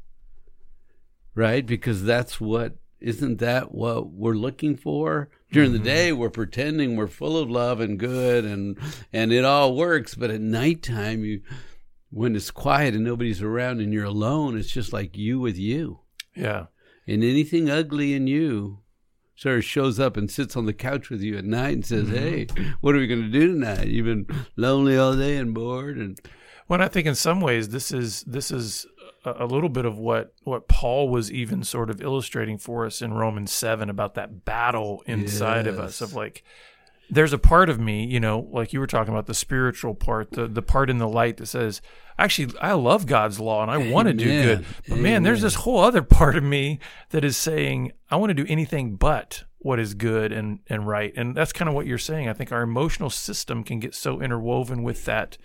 right? 1.35 1.65
Because 1.65 2.03
that's 2.03 2.39
what 2.39 2.77
isn't 2.99 3.37
that 3.39 3.73
what 3.73 4.11
we're 4.11 4.33
looking 4.33 4.75
for? 4.75 5.29
During 5.51 5.71
the 5.71 5.77
mm-hmm. 5.79 5.85
day, 5.85 6.13
we're 6.13 6.29
pretending 6.29 6.95
we're 6.95 7.07
full 7.07 7.37
of 7.37 7.49
love 7.49 7.79
and 7.81 7.99
good, 7.99 8.45
and 8.45 8.77
and 9.11 9.33
it 9.33 9.43
all 9.43 9.75
works. 9.75 10.15
But 10.15 10.31
at 10.31 10.41
nighttime, 10.41 11.23
you 11.23 11.41
when 12.09 12.35
it's 12.35 12.51
quiet 12.51 12.93
and 12.93 13.03
nobody's 13.03 13.41
around 13.41 13.79
and 13.81 13.93
you're 13.93 14.05
alone, 14.05 14.57
it's 14.57 14.71
just 14.71 14.93
like 14.93 15.17
you 15.17 15.39
with 15.39 15.57
you. 15.57 15.99
Yeah. 16.35 16.67
And 17.11 17.25
anything 17.25 17.69
ugly 17.69 18.13
in 18.13 18.27
you 18.27 18.79
sort 19.35 19.57
of 19.57 19.65
shows 19.65 19.99
up 19.99 20.15
and 20.15 20.31
sits 20.31 20.55
on 20.55 20.65
the 20.65 20.73
couch 20.73 21.09
with 21.09 21.21
you 21.21 21.37
at 21.37 21.43
night 21.43 21.73
and 21.73 21.85
says, 21.85 22.05
mm-hmm. 22.05 22.15
"Hey, 22.15 22.47
what 22.79 22.95
are 22.95 22.99
we 22.99 23.07
going 23.07 23.23
to 23.23 23.29
do 23.29 23.47
tonight? 23.47 23.87
You've 23.87 24.05
been 24.05 24.27
lonely 24.55 24.97
all 24.97 25.17
day 25.17 25.35
and 25.35 25.53
bored." 25.53 25.97
And 25.97 26.17
When 26.67 26.81
I 26.81 26.87
think 26.87 27.07
in 27.07 27.15
some 27.15 27.41
ways 27.41 27.69
this 27.69 27.91
is 27.91 28.23
this 28.23 28.49
is 28.49 28.85
a, 29.25 29.43
a 29.43 29.45
little 29.45 29.67
bit 29.67 29.83
of 29.83 29.97
what 29.97 30.33
what 30.43 30.69
Paul 30.69 31.09
was 31.09 31.29
even 31.31 31.63
sort 31.63 31.89
of 31.89 32.01
illustrating 32.01 32.57
for 32.57 32.85
us 32.85 33.01
in 33.01 33.13
Romans 33.13 33.51
seven 33.51 33.89
about 33.89 34.13
that 34.13 34.45
battle 34.45 35.03
inside 35.05 35.67
of 35.67 35.79
us 35.79 35.99
of 35.99 36.13
like 36.13 36.43
there's 37.11 37.33
a 37.33 37.37
part 37.37 37.69
of 37.69 37.79
me, 37.79 38.05
you 38.05 38.21
know, 38.21 38.47
like 38.51 38.71
you 38.71 38.79
were 38.79 38.87
talking 38.87 39.13
about 39.13 39.27
the 39.27 39.33
spiritual 39.33 39.93
part, 39.93 40.31
the 40.31 40.47
the 40.47 40.61
part 40.61 40.89
in 40.89 40.97
the 40.97 41.07
light 41.07 41.37
that 41.37 41.47
says, 41.47 41.81
actually, 42.17 42.57
I 42.61 42.71
love 42.73 43.05
God's 43.05 43.39
law 43.39 43.61
and 43.61 43.69
I 43.69 43.77
want 43.77 44.07
to 44.07 44.13
do 44.13 44.25
good. 44.25 44.65
But 44.87 44.97
man, 44.97 45.23
there's 45.23 45.41
this 45.41 45.55
whole 45.55 45.79
other 45.79 46.01
part 46.01 46.37
of 46.37 46.43
me 46.43 46.79
that 47.09 47.25
is 47.25 47.35
saying, 47.35 47.91
I 48.09 48.15
want 48.15 48.29
to 48.29 48.33
do 48.33 48.45
anything 48.49 48.95
but 48.95 49.43
what 49.59 49.77
is 49.77 49.93
good 49.93 50.31
and 50.31 50.59
and 50.67 50.87
right. 50.87 51.13
And 51.17 51.35
that's 51.35 51.51
kind 51.51 51.67
of 51.67 51.75
what 51.75 51.85
you're 51.85 51.97
saying. 51.97 52.29
I 52.29 52.33
think 52.33 52.51
our 52.53 52.61
emotional 52.61 53.09
system 53.09 53.63
can 53.63 53.79
get 53.79 53.93
so 53.93 54.21
interwoven 54.21 54.81
with 54.81 55.03
that 55.05 55.37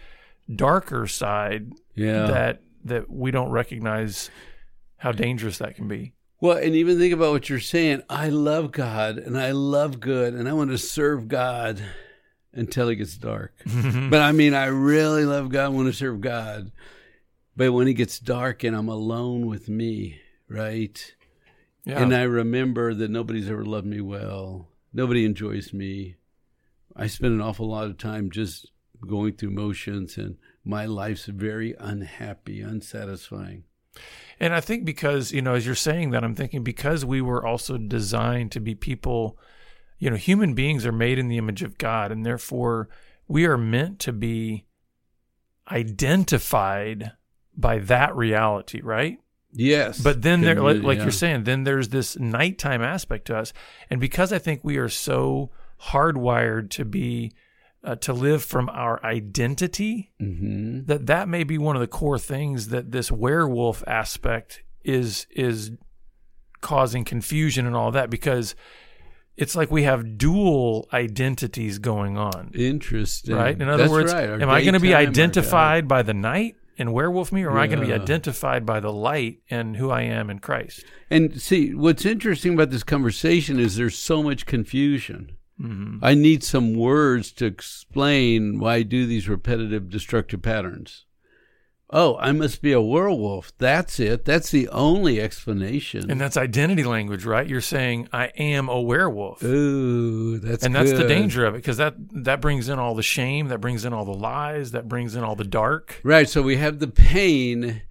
darker 0.54 1.08
side 1.08 1.72
yeah, 1.96 2.26
that 2.26 2.62
that 2.84 3.10
we 3.10 3.32
don't 3.32 3.50
recognize 3.50 4.30
how 4.98 5.10
dangerous 5.10 5.58
that 5.58 5.74
can 5.74 5.88
be. 5.88 6.12
Well, 6.40 6.58
and 6.58 6.74
even 6.74 6.98
think 6.98 7.14
about 7.14 7.32
what 7.32 7.48
you're 7.48 7.60
saying. 7.60 8.02
I 8.10 8.28
love 8.28 8.70
God 8.72 9.18
and 9.18 9.38
I 9.38 9.52
love 9.52 10.00
good 10.00 10.34
and 10.34 10.48
I 10.48 10.52
want 10.52 10.70
to 10.70 10.78
serve 10.78 11.28
God 11.28 11.80
until 12.52 12.88
it 12.88 12.96
gets 12.96 13.16
dark. 13.16 13.54
but 13.64 14.20
I 14.20 14.32
mean, 14.32 14.54
I 14.54 14.66
really 14.66 15.24
love 15.24 15.48
God, 15.48 15.64
I 15.64 15.68
want 15.68 15.88
to 15.88 15.92
serve 15.92 16.20
God. 16.20 16.72
But 17.56 17.72
when 17.72 17.88
it 17.88 17.94
gets 17.94 18.18
dark 18.18 18.64
and 18.64 18.76
I'm 18.76 18.88
alone 18.88 19.46
with 19.46 19.68
me, 19.68 20.20
right? 20.48 21.14
Yeah. 21.84 22.02
And 22.02 22.14
I 22.14 22.22
remember 22.22 22.92
that 22.92 23.10
nobody's 23.10 23.48
ever 23.48 23.64
loved 23.64 23.86
me 23.86 24.00
well. 24.00 24.68
Nobody 24.92 25.24
enjoys 25.24 25.72
me. 25.72 26.16
I 26.94 27.06
spend 27.06 27.32
an 27.32 27.40
awful 27.40 27.68
lot 27.68 27.86
of 27.86 27.96
time 27.96 28.30
just 28.30 28.70
going 29.06 29.34
through 29.34 29.50
motions 29.50 30.18
and 30.18 30.36
my 30.64 30.84
life's 30.84 31.26
very 31.26 31.74
unhappy, 31.78 32.60
unsatisfying. 32.60 33.64
And 34.38 34.54
I 34.54 34.60
think 34.60 34.84
because, 34.84 35.32
you 35.32 35.40
know, 35.40 35.54
as 35.54 35.64
you're 35.64 35.74
saying 35.74 36.10
that, 36.10 36.22
I'm 36.22 36.34
thinking 36.34 36.62
because 36.62 37.04
we 37.04 37.20
were 37.20 37.44
also 37.44 37.78
designed 37.78 38.52
to 38.52 38.60
be 38.60 38.74
people, 38.74 39.38
you 39.98 40.10
know, 40.10 40.16
human 40.16 40.54
beings 40.54 40.84
are 40.84 40.92
made 40.92 41.18
in 41.18 41.28
the 41.28 41.38
image 41.38 41.62
of 41.62 41.78
God, 41.78 42.12
and 42.12 42.24
therefore 42.24 42.88
we 43.28 43.46
are 43.46 43.56
meant 43.56 43.98
to 44.00 44.12
be 44.12 44.66
identified 45.70 47.12
by 47.56 47.78
that 47.78 48.14
reality, 48.14 48.80
right? 48.82 49.18
Yes. 49.52 50.00
But 50.00 50.22
then 50.22 50.42
there, 50.42 50.60
like, 50.60 50.82
like 50.82 50.98
Yeah. 50.98 51.04
you're 51.04 51.12
saying, 51.12 51.44
then 51.44 51.64
there's 51.64 51.88
this 51.88 52.18
nighttime 52.18 52.82
aspect 52.82 53.26
to 53.26 53.36
us, 53.36 53.52
and 53.88 54.00
because 54.00 54.32
I 54.32 54.38
think 54.38 54.60
we 54.62 54.76
are 54.76 54.88
so 54.88 55.50
hardwired 55.88 56.70
to 56.70 56.84
be 56.84 57.32
uh, 57.84 57.94
to 57.96 58.12
live 58.12 58.42
from 58.44 58.68
our 58.70 59.02
identity, 59.04 60.12
Mhm. 60.20 60.86
that 60.86 61.06
that 61.06 61.28
may 61.28 61.44
be 61.44 61.58
one 61.58 61.76
of 61.76 61.80
the 61.80 61.86
core 61.86 62.18
things 62.18 62.68
that 62.68 62.90
this 62.92 63.10
werewolf 63.12 63.82
aspect 63.86 64.62
is 64.84 65.26
is 65.30 65.72
causing 66.60 67.04
confusion 67.04 67.66
and 67.66 67.76
all 67.76 67.90
that 67.92 68.10
because 68.10 68.54
it's 69.36 69.54
like 69.54 69.70
we 69.70 69.82
have 69.82 70.16
dual 70.16 70.88
identities 70.92 71.78
going 71.78 72.16
on, 72.16 72.50
Interesting. 72.54 73.34
right? 73.36 73.60
In 73.60 73.68
other 73.68 73.84
That's 73.84 73.90
words, 73.92 74.12
right. 74.12 74.28
Am 74.30 74.48
I 74.48 74.62
going 74.62 74.74
to 74.74 74.80
be 74.80 74.94
identified 74.94 75.86
by 75.86 76.02
the 76.02 76.14
night 76.14 76.56
and 76.78 76.92
werewolf 76.92 77.32
me, 77.32 77.44
or 77.44 77.50
am 77.50 77.56
I 77.58 77.66
going 77.66 77.80
to 77.80 77.86
be 77.86 77.92
identified 77.92 78.64
by 78.66 78.80
the 78.80 78.92
light 78.92 79.40
and 79.50 79.76
who 79.76 79.90
I 79.90 80.02
am 80.02 80.30
in 80.30 80.38
Christ? 80.38 80.84
And 81.10 81.40
see, 81.40 81.74
what's 81.74 82.04
interesting 82.06 82.54
about 82.54 82.70
this 82.70 82.82
conversation 82.82 83.60
is 83.60 83.76
there's 83.76 83.96
so 83.98 84.22
much 84.22 84.46
confusion. 84.46 85.36
Mm-hmm. 85.60 86.04
I 86.04 86.14
need 86.14 86.44
some 86.44 86.74
words 86.74 87.32
to 87.32 87.46
explain 87.46 88.58
why 88.58 88.76
I 88.76 88.82
do 88.82 89.06
these 89.06 89.28
repetitive 89.28 89.88
destructive 89.88 90.42
patterns. 90.42 91.06
Oh, 91.88 92.16
I 92.18 92.32
must 92.32 92.62
be 92.62 92.72
a 92.72 92.80
werewolf. 92.80 93.52
That's 93.58 94.00
it. 94.00 94.24
That's 94.24 94.50
the 94.50 94.68
only 94.70 95.20
explanation. 95.20 96.10
And 96.10 96.20
that's 96.20 96.36
identity 96.36 96.82
language, 96.82 97.24
right? 97.24 97.46
You're 97.46 97.60
saying 97.60 98.08
I 98.12 98.26
am 98.36 98.68
a 98.68 98.80
werewolf. 98.80 99.42
Ooh, 99.44 100.38
that's 100.38 100.64
and 100.64 100.74
that's 100.74 100.92
the 100.92 101.06
danger 101.06 101.46
of 101.46 101.54
it 101.54 101.58
because 101.58 101.76
that 101.76 101.94
that 102.24 102.40
brings 102.40 102.68
in 102.68 102.80
all 102.80 102.96
the 102.96 103.04
shame, 103.04 103.48
that 103.48 103.60
brings 103.60 103.84
in 103.84 103.92
all 103.92 104.04
the 104.04 104.12
lies, 104.12 104.72
that 104.72 104.88
brings 104.88 105.14
in 105.14 105.22
all 105.22 105.36
the 105.36 105.44
dark. 105.44 106.00
Right. 106.02 106.28
So 106.28 106.42
we 106.42 106.56
have 106.56 106.80
the 106.80 106.88
pain, 106.88 107.82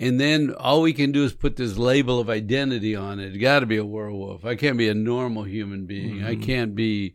and 0.00 0.18
then 0.18 0.54
all 0.58 0.80
we 0.80 0.94
can 0.94 1.12
do 1.12 1.24
is 1.24 1.34
put 1.34 1.56
this 1.56 1.76
label 1.76 2.18
of 2.18 2.30
identity 2.30 2.96
on 2.96 3.20
it. 3.20 3.38
Got 3.38 3.60
to 3.60 3.66
be 3.66 3.76
a 3.76 3.84
werewolf. 3.84 4.46
I 4.46 4.56
can't 4.56 4.78
be 4.78 4.88
a 4.88 4.94
normal 4.94 5.42
human 5.42 5.84
being. 5.84 6.24
I 6.24 6.32
mm-hmm. 6.34 6.42
can't 6.42 6.74
be 6.74 7.14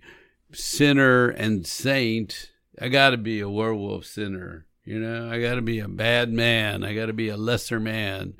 sinner 0.53 1.29
and 1.29 1.65
saint. 1.65 2.51
I 2.79 2.89
got 2.89 3.09
to 3.09 3.17
be 3.17 3.39
a 3.39 3.49
werewolf 3.49 4.05
sinner. 4.05 4.67
You 4.83 4.99
know, 4.99 5.31
I 5.31 5.41
got 5.41 5.55
to 5.55 5.63
be 5.63 5.79
a 5.79 5.87
bad 5.87 6.31
man. 6.31 6.83
I 6.83 6.93
got 6.93 7.07
to 7.07 7.13
be 7.13 7.29
a 7.29 7.37
lesser 7.37 7.79
man. 7.79 8.35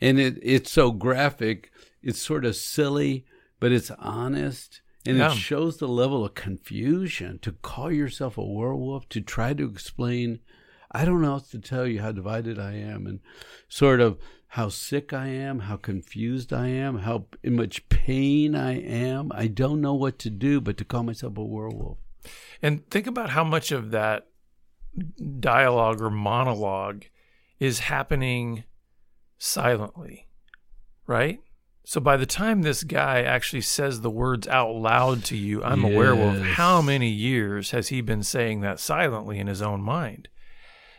And 0.00 0.18
it 0.18 0.38
it's 0.42 0.72
so 0.72 0.90
graphic. 0.90 1.70
It's 2.02 2.20
sort 2.20 2.46
of 2.46 2.56
silly, 2.56 3.26
but 3.60 3.72
it's 3.72 3.90
honest. 3.98 4.80
And 5.04 5.18
Yeah. 5.18 5.32
it 5.32 5.36
shows 5.36 5.76
the 5.76 5.88
level 5.88 6.24
of 6.24 6.34
confusion 6.34 7.38
to 7.42 7.52
call 7.52 7.92
yourself 7.92 8.38
a 8.38 8.44
werewolf, 8.44 9.06
to 9.10 9.20
try 9.20 9.52
to 9.52 9.68
explain 9.68 10.40
I 10.96 11.04
don't 11.04 11.20
know 11.20 11.32
else 11.32 11.50
to 11.50 11.58
tell 11.58 11.86
you 11.86 12.00
how 12.00 12.10
divided 12.10 12.58
I 12.58 12.72
am 12.72 13.06
and 13.06 13.20
sort 13.68 14.00
of 14.00 14.18
how 14.48 14.70
sick 14.70 15.12
I 15.12 15.26
am, 15.26 15.58
how 15.58 15.76
confused 15.76 16.54
I 16.54 16.68
am, 16.68 17.00
how 17.00 17.26
in 17.42 17.54
much 17.54 17.86
pain 17.90 18.54
I 18.54 18.80
am. 18.80 19.30
I 19.34 19.46
don't 19.46 19.82
know 19.82 19.92
what 19.92 20.18
to 20.20 20.30
do 20.30 20.58
but 20.58 20.78
to 20.78 20.86
call 20.86 21.02
myself 21.02 21.36
a 21.36 21.44
werewolf. 21.44 21.98
And 22.62 22.88
think 22.88 23.06
about 23.06 23.28
how 23.28 23.44
much 23.44 23.72
of 23.72 23.90
that 23.90 24.28
dialogue 25.38 26.00
or 26.00 26.08
monologue 26.08 27.04
is 27.60 27.80
happening 27.80 28.64
silently, 29.36 30.28
right? 31.06 31.40
So 31.84 32.00
by 32.00 32.16
the 32.16 32.24
time 32.24 32.62
this 32.62 32.84
guy 32.84 33.20
actually 33.20 33.60
says 33.60 34.00
the 34.00 34.08
words 34.08 34.48
out 34.48 34.74
loud 34.74 35.24
to 35.24 35.36
you, 35.36 35.62
I'm 35.62 35.84
a 35.84 35.94
werewolf, 35.94 36.38
how 36.38 36.80
many 36.80 37.10
years 37.10 37.72
has 37.72 37.88
he 37.88 38.00
been 38.00 38.22
saying 38.22 38.62
that 38.62 38.80
silently 38.80 39.38
in 39.38 39.46
his 39.46 39.60
own 39.60 39.82
mind? 39.82 40.28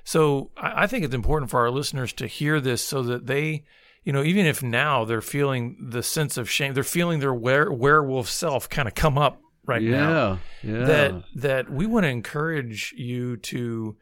So 0.07 0.51
I 0.55 0.83
I 0.83 0.87
think 0.87 1.03
it's 1.03 1.13
important 1.13 1.51
for 1.51 1.59
our 1.59 1.69
listeners 1.69 2.13
to 2.13 2.27
hear 2.27 2.61
this 2.61 2.81
so 2.81 3.03
that 3.03 3.27
they, 3.27 3.65
you 4.05 4.13
know, 4.13 4.23
even 4.23 4.45
if 4.45 4.63
now 4.63 5.03
they're 5.03 5.19
feeling 5.19 5.89
the 5.89 6.01
sense 6.01 6.37
of 6.37 6.49
shame, 6.49 6.73
they're 6.73 6.83
feeling 6.85 7.19
their 7.19 7.33
were- 7.33 7.73
werewolf 7.73 8.29
self 8.29 8.69
kind 8.69 8.87
of 8.87 8.95
come 8.95 9.17
up 9.17 9.41
right 9.65 9.81
now 9.81 10.39
yeah. 10.63 10.71
Yeah. 10.71 10.85
that 10.85 11.23
that 11.35 11.69
we 11.69 11.85
want 11.85 12.05
to 12.05 12.09
encourage 12.09 12.93
you 12.95 13.35
to 13.35 13.97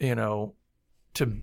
you 0.00 0.14
know 0.14 0.54
to 1.14 1.40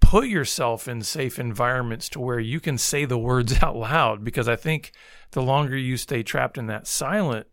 put 0.00 0.28
yourself 0.28 0.86
in 0.86 1.00
safe 1.00 1.38
environments 1.38 2.10
to 2.10 2.20
where 2.20 2.38
you 2.38 2.60
can 2.60 2.76
say 2.76 3.06
the 3.06 3.16
words 3.16 3.54
out 3.62 3.76
loud 3.76 4.22
because 4.22 4.46
i 4.46 4.56
think 4.56 4.92
the 5.30 5.40
longer 5.42 5.74
you 5.76 5.96
stay 5.96 6.22
trapped 6.22 6.58
in 6.58 6.66
that 6.66 6.86
silent 6.86 7.46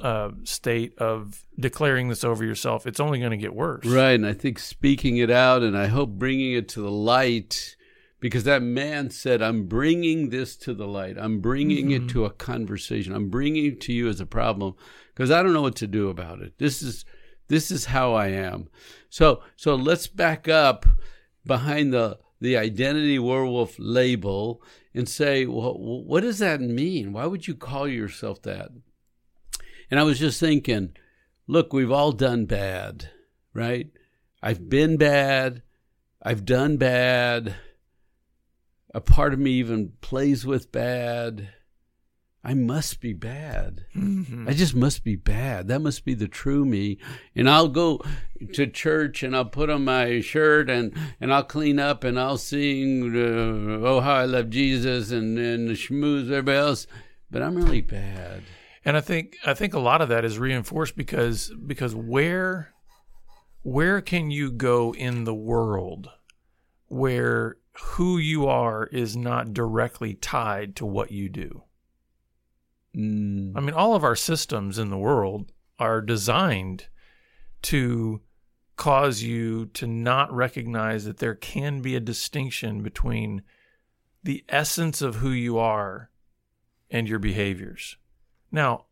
uh, 0.00 0.30
state 0.44 0.96
of 0.98 1.44
declaring 1.58 2.08
this 2.08 2.24
over 2.24 2.44
yourself 2.44 2.86
it's 2.86 3.00
only 3.00 3.18
going 3.18 3.30
to 3.30 3.36
get 3.36 3.54
worse 3.54 3.86
Right, 3.86 4.12
and 4.12 4.26
I 4.26 4.32
think 4.34 4.58
speaking 4.58 5.16
it 5.16 5.30
out, 5.30 5.62
and 5.62 5.76
I 5.76 5.86
hope 5.86 6.10
bringing 6.10 6.52
it 6.52 6.68
to 6.70 6.82
the 6.82 6.90
light, 6.90 7.76
because 8.20 8.44
that 8.44 8.62
man 8.62 9.10
said, 9.10 9.42
"I'm 9.42 9.66
bringing 9.66 10.30
this 10.30 10.56
to 10.58 10.74
the 10.74 10.86
light. 10.86 11.16
I'm 11.18 11.40
bringing 11.40 11.90
it 11.90 12.08
to 12.10 12.24
a 12.24 12.30
conversation. 12.30 13.14
I'm 13.14 13.30
bringing 13.30 13.66
it 13.66 13.80
to 13.82 13.92
you 13.92 14.08
as 14.08 14.20
a 14.20 14.26
problem, 14.26 14.74
because 15.14 15.30
I 15.30 15.42
don't 15.42 15.52
know 15.52 15.62
what 15.62 15.76
to 15.76 15.86
do 15.86 16.08
about 16.08 16.40
it. 16.40 16.58
This 16.58 16.82
is 16.82 17.04
this 17.48 17.70
is 17.70 17.86
how 17.86 18.14
I 18.14 18.28
am." 18.28 18.68
So, 19.08 19.42
so 19.56 19.74
let's 19.74 20.06
back 20.06 20.48
up 20.48 20.86
behind 21.44 21.92
the 21.92 22.18
the 22.40 22.56
identity 22.56 23.18
werewolf 23.18 23.76
label 23.78 24.62
and 24.94 25.08
say, 25.08 25.46
well, 25.46 25.74
what 25.78 26.22
does 26.22 26.38
that 26.40 26.60
mean? 26.60 27.12
Why 27.12 27.24
would 27.26 27.46
you 27.46 27.54
call 27.54 27.88
yourself 27.88 28.42
that? 28.42 28.70
And 29.92 30.00
I 30.00 30.04
was 30.04 30.18
just 30.18 30.40
thinking, 30.40 30.96
look, 31.46 31.74
we've 31.74 31.92
all 31.92 32.12
done 32.12 32.46
bad, 32.46 33.10
right? 33.52 33.90
I've 34.42 34.70
been 34.70 34.96
bad. 34.96 35.60
I've 36.22 36.46
done 36.46 36.78
bad. 36.78 37.56
A 38.94 39.02
part 39.02 39.34
of 39.34 39.38
me 39.38 39.50
even 39.50 39.92
plays 40.00 40.46
with 40.46 40.72
bad. 40.72 41.50
I 42.42 42.54
must 42.54 43.02
be 43.02 43.12
bad. 43.12 43.84
Mhm. 43.94 44.48
I 44.48 44.54
just 44.54 44.74
must 44.74 45.04
be 45.04 45.14
bad. 45.14 45.68
That 45.68 45.80
must 45.82 46.06
be 46.06 46.14
the 46.14 46.26
true 46.26 46.64
me. 46.64 46.96
And 47.36 47.46
I'll 47.46 47.68
go 47.68 48.00
to 48.54 48.66
church 48.66 49.22
and 49.22 49.36
I'll 49.36 49.44
put 49.44 49.68
on 49.68 49.84
my 49.84 50.20
shirt 50.22 50.70
and, 50.70 50.96
and 51.20 51.34
I'll 51.34 51.44
clean 51.44 51.78
up 51.78 52.02
and 52.02 52.18
I'll 52.18 52.38
sing, 52.38 53.14
uh, 53.14 53.86
Oh, 53.86 54.00
how 54.00 54.14
I 54.14 54.24
love 54.24 54.48
Jesus 54.48 55.10
and, 55.10 55.36
and 55.38 55.68
schmooze 55.72 56.30
everybody 56.30 56.56
else. 56.56 56.86
But 57.30 57.42
I'm 57.42 57.56
really 57.56 57.82
bad. 57.82 58.40
And 58.84 58.96
I 58.96 59.00
think 59.00 59.36
I 59.44 59.54
think 59.54 59.74
a 59.74 59.78
lot 59.78 60.00
of 60.00 60.08
that 60.08 60.24
is 60.24 60.38
reinforced 60.38 60.96
because 60.96 61.52
because 61.66 61.94
where 61.94 62.72
where 63.62 64.00
can 64.00 64.30
you 64.30 64.50
go 64.50 64.92
in 64.94 65.24
the 65.24 65.34
world 65.34 66.10
where 66.88 67.56
who 67.80 68.18
you 68.18 68.46
are 68.46 68.86
is 68.86 69.16
not 69.16 69.54
directly 69.54 70.14
tied 70.14 70.76
to 70.76 70.86
what 70.86 71.12
you 71.12 71.28
do? 71.28 71.62
Mm. 72.96 73.52
I 73.56 73.60
mean, 73.60 73.74
all 73.74 73.94
of 73.94 74.04
our 74.04 74.16
systems 74.16 74.78
in 74.78 74.90
the 74.90 74.98
world 74.98 75.52
are 75.78 76.00
designed 76.00 76.88
to 77.62 78.20
cause 78.76 79.22
you 79.22 79.66
to 79.66 79.86
not 79.86 80.32
recognize 80.32 81.04
that 81.04 81.18
there 81.18 81.34
can 81.34 81.80
be 81.80 81.94
a 81.94 82.00
distinction 82.00 82.82
between 82.82 83.42
the 84.24 84.44
essence 84.48 85.00
of 85.02 85.16
who 85.16 85.30
you 85.30 85.58
are 85.58 86.10
and 86.90 87.08
your 87.08 87.18
behaviors. 87.18 87.96
Now, 88.52 88.84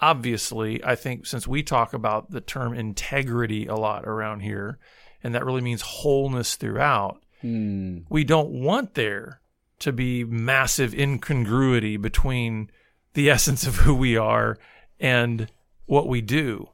obviously, 0.00 0.82
I 0.84 0.94
think 0.94 1.26
since 1.26 1.46
we 1.46 1.62
talk 1.62 1.92
about 1.92 2.30
the 2.30 2.40
term 2.40 2.72
integrity 2.74 3.66
a 3.66 3.74
lot 3.74 4.06
around 4.06 4.40
here, 4.40 4.78
and 5.22 5.34
that 5.34 5.44
really 5.44 5.60
means 5.60 5.82
wholeness 5.82 6.56
throughout, 6.56 7.22
Mm. 7.44 8.04
we 8.08 8.24
don't 8.24 8.48
want 8.48 8.94
there 8.94 9.42
to 9.80 9.92
be 9.92 10.24
massive 10.24 10.94
incongruity 10.94 11.98
between 11.98 12.70
the 13.12 13.28
essence 13.36 13.66
of 13.66 13.76
who 13.76 13.94
we 13.94 14.16
are 14.16 14.56
and 14.98 15.48
what 15.84 16.08
we 16.08 16.22
do. 16.22 16.70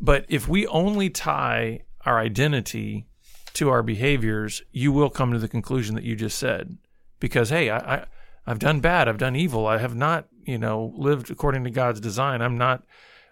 But 0.00 0.26
if 0.28 0.48
we 0.48 0.66
only 0.66 1.08
tie 1.08 1.82
our 2.04 2.18
identity 2.18 3.06
to 3.54 3.70
our 3.70 3.82
behaviors, 3.82 4.62
you 4.72 4.90
will 4.90 5.08
come 5.08 5.32
to 5.32 5.38
the 5.38 5.48
conclusion 5.48 5.94
that 5.94 6.04
you 6.04 6.16
just 6.16 6.36
said. 6.36 6.78
Because 7.20 7.50
hey, 7.50 7.70
I, 7.70 7.76
I 7.78 8.04
I've 8.46 8.58
done 8.58 8.80
bad, 8.80 9.08
I've 9.08 9.18
done 9.18 9.36
evil, 9.36 9.66
I 9.66 9.78
have 9.78 9.94
not, 9.94 10.26
you 10.44 10.58
know, 10.58 10.92
lived 10.96 11.30
according 11.30 11.64
to 11.64 11.70
God's 11.70 12.00
design. 12.00 12.42
I'm 12.42 12.58
not 12.58 12.82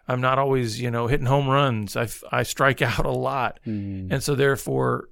I'm 0.09 0.21
not 0.21 0.39
always, 0.41 0.81
you 0.81 0.91
know, 0.91 1.07
hitting 1.07 1.27
home 1.27 1.49
runs. 1.49 1.97
I 1.97 2.09
I 2.33 2.43
strike 2.43 2.83
out 2.93 3.07
a 3.07 3.11
lot. 3.11 3.61
Mm. 3.67 4.11
And 4.13 4.23
so, 4.23 4.35
therefore, 4.35 5.09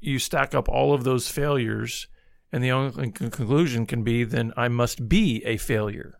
you 0.00 0.18
stack 0.18 0.54
up 0.54 0.68
all 0.68 0.92
of 0.92 1.04
those 1.04 1.28
failures, 1.28 2.08
and 2.52 2.62
the 2.62 2.70
only 2.72 3.10
conclusion 3.10 3.86
can 3.86 4.02
be 4.02 4.22
then 4.24 4.52
I 4.56 4.68
must 4.68 5.08
be 5.08 5.42
a 5.46 5.56
failure. 5.56 6.18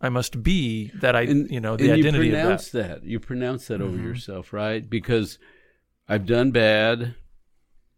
I 0.00 0.08
must 0.08 0.42
be 0.42 0.90
that 1.00 1.16
I, 1.16 1.22
And- 1.22 1.50
you 1.50 1.60
know, 1.60 1.76
the 1.76 1.90
and 1.90 1.98
identity 1.98 2.28
you 2.28 2.34
of 2.36 2.40
pronounce 2.42 2.68
that. 2.70 3.00
that. 3.00 3.04
You 3.04 3.18
pronounce 3.18 3.66
that 3.68 3.80
over 3.80 3.96
Mhm. 3.96 4.04
yourself, 4.04 4.52
right? 4.52 4.88
Because 4.88 5.38
I've 6.08 6.26
done 6.26 6.50
bad. 6.50 7.14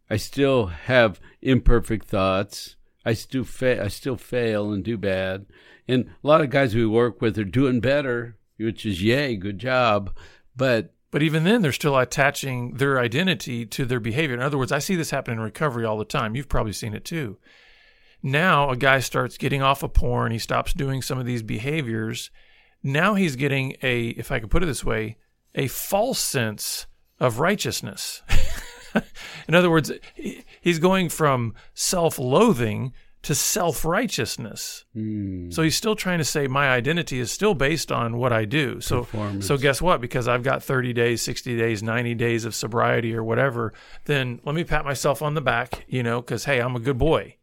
I 0.09 0.15
still 0.15 0.67
have 0.67 1.19
imperfect 1.41 2.05
thoughts. 2.07 2.76
I 3.07 3.13
still 3.13 3.45
fa- 3.45 3.81
I 3.81 3.87
still 3.87 4.17
fail 4.17 4.73
and 4.73 4.83
do 4.83 4.97
bad. 4.97 5.45
And 5.87 6.09
a 6.21 6.27
lot 6.27 6.41
of 6.41 6.49
guys 6.49 6.75
we 6.75 6.85
work 6.85 7.21
with 7.21 7.39
are 7.39 7.45
doing 7.45 7.79
better, 7.79 8.35
which 8.57 8.85
is 8.85 9.01
yay, 9.01 9.37
good 9.37 9.59
job. 9.59 10.13
But 10.57 10.93
But 11.09 11.23
even 11.23 11.45
then, 11.45 11.61
they're 11.61 11.71
still 11.71 11.97
attaching 11.97 12.73
their 12.73 12.99
identity 12.99 13.65
to 13.65 13.85
their 13.85 14.01
behavior. 14.01 14.35
In 14.35 14.41
other 14.41 14.57
words, 14.57 14.73
I 14.73 14.79
see 14.79 14.97
this 14.97 15.11
happen 15.11 15.35
in 15.35 15.39
recovery 15.39 15.85
all 15.85 15.97
the 15.97 16.03
time. 16.03 16.35
You've 16.35 16.49
probably 16.49 16.73
seen 16.73 16.93
it 16.93 17.05
too. 17.05 17.37
Now, 18.21 18.71
a 18.71 18.75
guy 18.75 18.99
starts 18.99 19.37
getting 19.37 19.61
off 19.61 19.83
of 19.83 19.93
porn, 19.93 20.33
he 20.33 20.39
stops 20.39 20.73
doing 20.73 21.01
some 21.01 21.17
of 21.17 21.25
these 21.25 21.43
behaviors. 21.43 22.29
Now 22.83 23.13
he's 23.13 23.37
getting 23.37 23.77
a, 23.81 24.07
if 24.09 24.33
I 24.33 24.39
could 24.39 24.51
put 24.51 24.63
it 24.63 24.65
this 24.65 24.83
way, 24.83 25.15
a 25.55 25.67
false 25.67 26.19
sense 26.19 26.87
of 27.21 27.39
righteousness. 27.39 28.21
in 29.47 29.55
other 29.55 29.69
words, 29.69 29.91
he's 30.15 30.79
going 30.79 31.09
from 31.09 31.53
self 31.73 32.19
loathing 32.19 32.93
to 33.23 33.35
self 33.35 33.83
righteousness. 33.83 34.85
mm, 34.95 35.53
So 35.53 35.61
he's 35.61 35.75
still 35.75 35.95
trying 35.95 36.19
to 36.19 36.23
say 36.23 36.47
my 36.47 36.69
identity 36.69 37.19
is 37.19 37.31
still 37.31 37.53
based 37.53 37.91
on 37.91 38.17
what 38.17 38.31
I 38.31 38.45
do. 38.45 38.79
So 38.79 39.03
so 39.41 39.57
guess 39.57 39.81
what? 39.81 39.99
Because 39.99 40.27
I've 40.27 40.43
got 40.43 40.63
30 40.63 40.93
days, 40.93 41.21
60 41.23 41.57
days, 41.57 41.83
90 41.83 42.15
days 42.15 42.45
of 42.45 42.55
sobriety 42.55 43.13
or 43.13 43.23
whatever, 43.23 43.73
then 44.05 44.39
let 44.45 44.55
me 44.55 44.63
pat 44.63 44.85
myself 44.85 45.21
on 45.21 45.33
the 45.33 45.41
back, 45.41 45.85
you 45.87 46.03
know, 46.03 46.21
cuz 46.21 46.45
hey, 46.45 46.59
I'm 46.59 46.75
a 46.75 46.79
good 46.79 46.97
boy. 46.97 47.35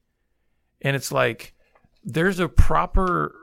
And 0.81 0.97
it's 0.97 1.13
like 1.13 1.55
there's 2.03 2.39
a 2.39 2.49
proper 2.49 3.35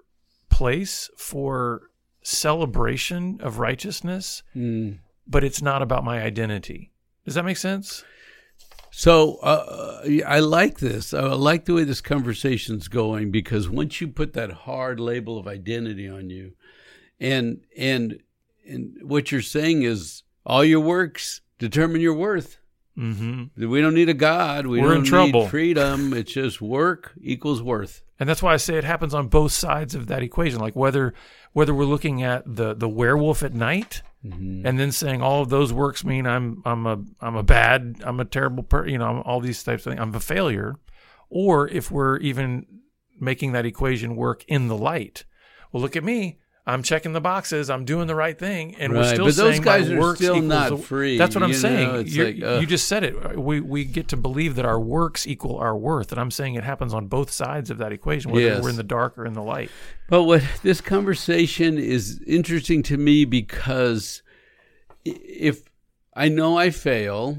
place 0.50 1.10
for 1.18 1.90
celebration 2.24 3.40
of 3.42 3.60
righteousness, 3.60 4.44
mm. 4.56 5.00
but 5.28 5.44
it's 5.44 5.62
not 5.62 5.82
about 5.82 6.04
my 6.04 6.22
identity. 6.22 6.91
Does 7.26 7.36
that 7.36 7.46
make 7.46 7.58
sense? 7.58 8.04
So 8.92 9.36
uh, 9.38 10.06
I 10.28 10.40
like 10.40 10.80
this. 10.80 11.14
I 11.14 11.22
like 11.22 11.66
the 11.66 11.74
way 11.74 11.86
this 11.86 12.02
conversation's 12.02 12.88
going 12.88 13.32
because 13.32 13.70
once 13.70 14.02
you 14.02 14.08
put 14.10 14.34
that 14.34 14.52
hard 14.52 15.00
label 15.00 15.38
of 15.38 15.48
identity 15.48 16.10
on 16.10 16.30
you, 16.30 16.54
and 17.20 17.62
and 17.78 18.22
and 18.68 18.98
what 19.02 19.32
you're 19.32 19.42
saying 19.42 19.84
is 19.84 20.24
all 20.46 20.66
your 20.66 20.82
works 20.82 21.42
determine 21.58 22.02
your 22.02 22.14
worth. 22.14 22.60
Mhm. 22.98 23.52
We 23.56 23.82
don't 23.82 23.94
need 23.94 24.10
a 24.10 24.14
God. 24.14 24.68
We 24.68 24.80
We're 24.82 24.90
don't 24.90 24.98
in 25.00 25.04
trouble. 25.06 25.42
need 25.42 25.50
freedom. 25.50 26.14
It's 26.14 26.34
just 26.34 26.62
work 26.62 27.14
equals 27.22 27.62
worth. 27.62 28.02
And 28.20 28.28
that's 28.30 28.44
why 28.44 28.54
I 28.54 28.58
say 28.58 28.76
it 28.78 28.84
happens 28.84 29.14
on 29.14 29.28
both 29.30 29.52
sides 29.52 29.96
of 29.96 30.08
that 30.08 30.22
equation. 30.24 30.60
Like 30.60 30.76
whether 30.76 31.14
whether 31.54 31.74
we're 31.74 31.86
looking 31.86 32.22
at 32.22 32.44
the 32.46 32.74
the 32.74 32.90
werewolf 32.90 33.44
at 33.44 33.54
night 33.54 34.02
Mhm. 34.26 34.62
and 34.66 34.78
then 34.80 34.92
saying 34.92 35.22
all 35.24 35.42
of 35.42 35.50
those 35.50 35.74
works 35.74 36.04
mean 36.04 36.28
I'm 36.28 36.62
I'm 36.66 36.86
a 36.86 37.02
I'm 37.22 37.36
a 37.36 37.44
bad 37.44 38.02
I'm 38.04 38.20
a 38.20 38.26
terrible 38.26 38.64
per 38.64 38.86
you 38.88 38.98
know 38.98 39.06
I'm 39.06 39.22
all 39.26 39.40
these 39.40 39.64
types 39.64 39.86
of 39.86 39.92
things 39.94 40.02
I'm 40.02 40.14
a 40.14 40.20
failure, 40.20 40.76
or 41.30 41.68
if 41.70 41.90
we're 41.92 42.18
even 42.18 42.66
making 43.20 43.54
that 43.54 43.66
equation 43.66 44.16
work 44.16 44.44
in 44.48 44.68
the 44.68 44.78
light. 44.78 45.26
Well, 45.72 45.82
look 45.82 45.96
at 45.96 46.04
me. 46.04 46.40
I'm 46.72 46.84
checking 46.84 47.14
the 47.14 47.22
boxes. 47.22 47.70
I'm 47.70 47.86
doing 47.86 48.08
the 48.08 48.16
right 48.16 48.38
thing, 48.38 48.76
and 48.80 48.94
we're 48.94 49.04
still 49.04 49.26
but 49.26 49.36
those 49.36 49.36
saying 49.36 49.62
guys 49.62 49.90
my 49.90 49.96
are 49.98 50.16
still 50.16 50.36
equals 50.36 50.50
not 50.50 50.70
the- 50.70 50.78
free, 50.78 51.18
That's 51.18 51.36
what 51.36 51.44
I'm 51.44 51.50
you 51.50 51.56
saying. 51.56 52.08
You're- 52.08 52.34
like, 52.34 52.44
ugh. 52.44 52.62
you 52.62 52.68
just 52.68 52.88
said 52.88 53.04
it. 53.04 53.38
We 53.38 53.60
we 53.60 53.84
get 53.86 54.08
to 54.10 54.18
believe 54.18 54.56
that 54.56 54.66
our 54.66 54.80
works 54.80 55.28
equal 55.28 55.58
our 55.58 55.76
worth, 55.78 56.12
and 56.12 56.20
I'm 56.22 56.32
saying 56.32 56.56
it 56.56 56.64
happens 56.64 56.94
on 56.94 57.08
both 57.08 57.32
sides 57.32 57.70
of 57.70 57.78
that 57.80 57.92
equation, 57.92 58.32
whether 58.32 58.46
Yes. 58.46 58.64
we're 58.64 58.70
in 58.70 58.76
the 58.78 58.84
dark 58.84 59.18
or 59.18 59.26
in 59.26 59.34
the 59.34 59.44
light. 59.44 59.70
But 60.10 60.24
what 60.24 60.44
this 60.64 60.82
conversation 60.82 61.78
is 61.78 62.22
interesting 62.26 62.84
to 62.84 62.98
me 62.98 63.26
because 63.26 64.22
if 65.06 65.64
I 66.16 66.28
know 66.30 66.58
I 66.58 66.70
fail, 66.70 67.38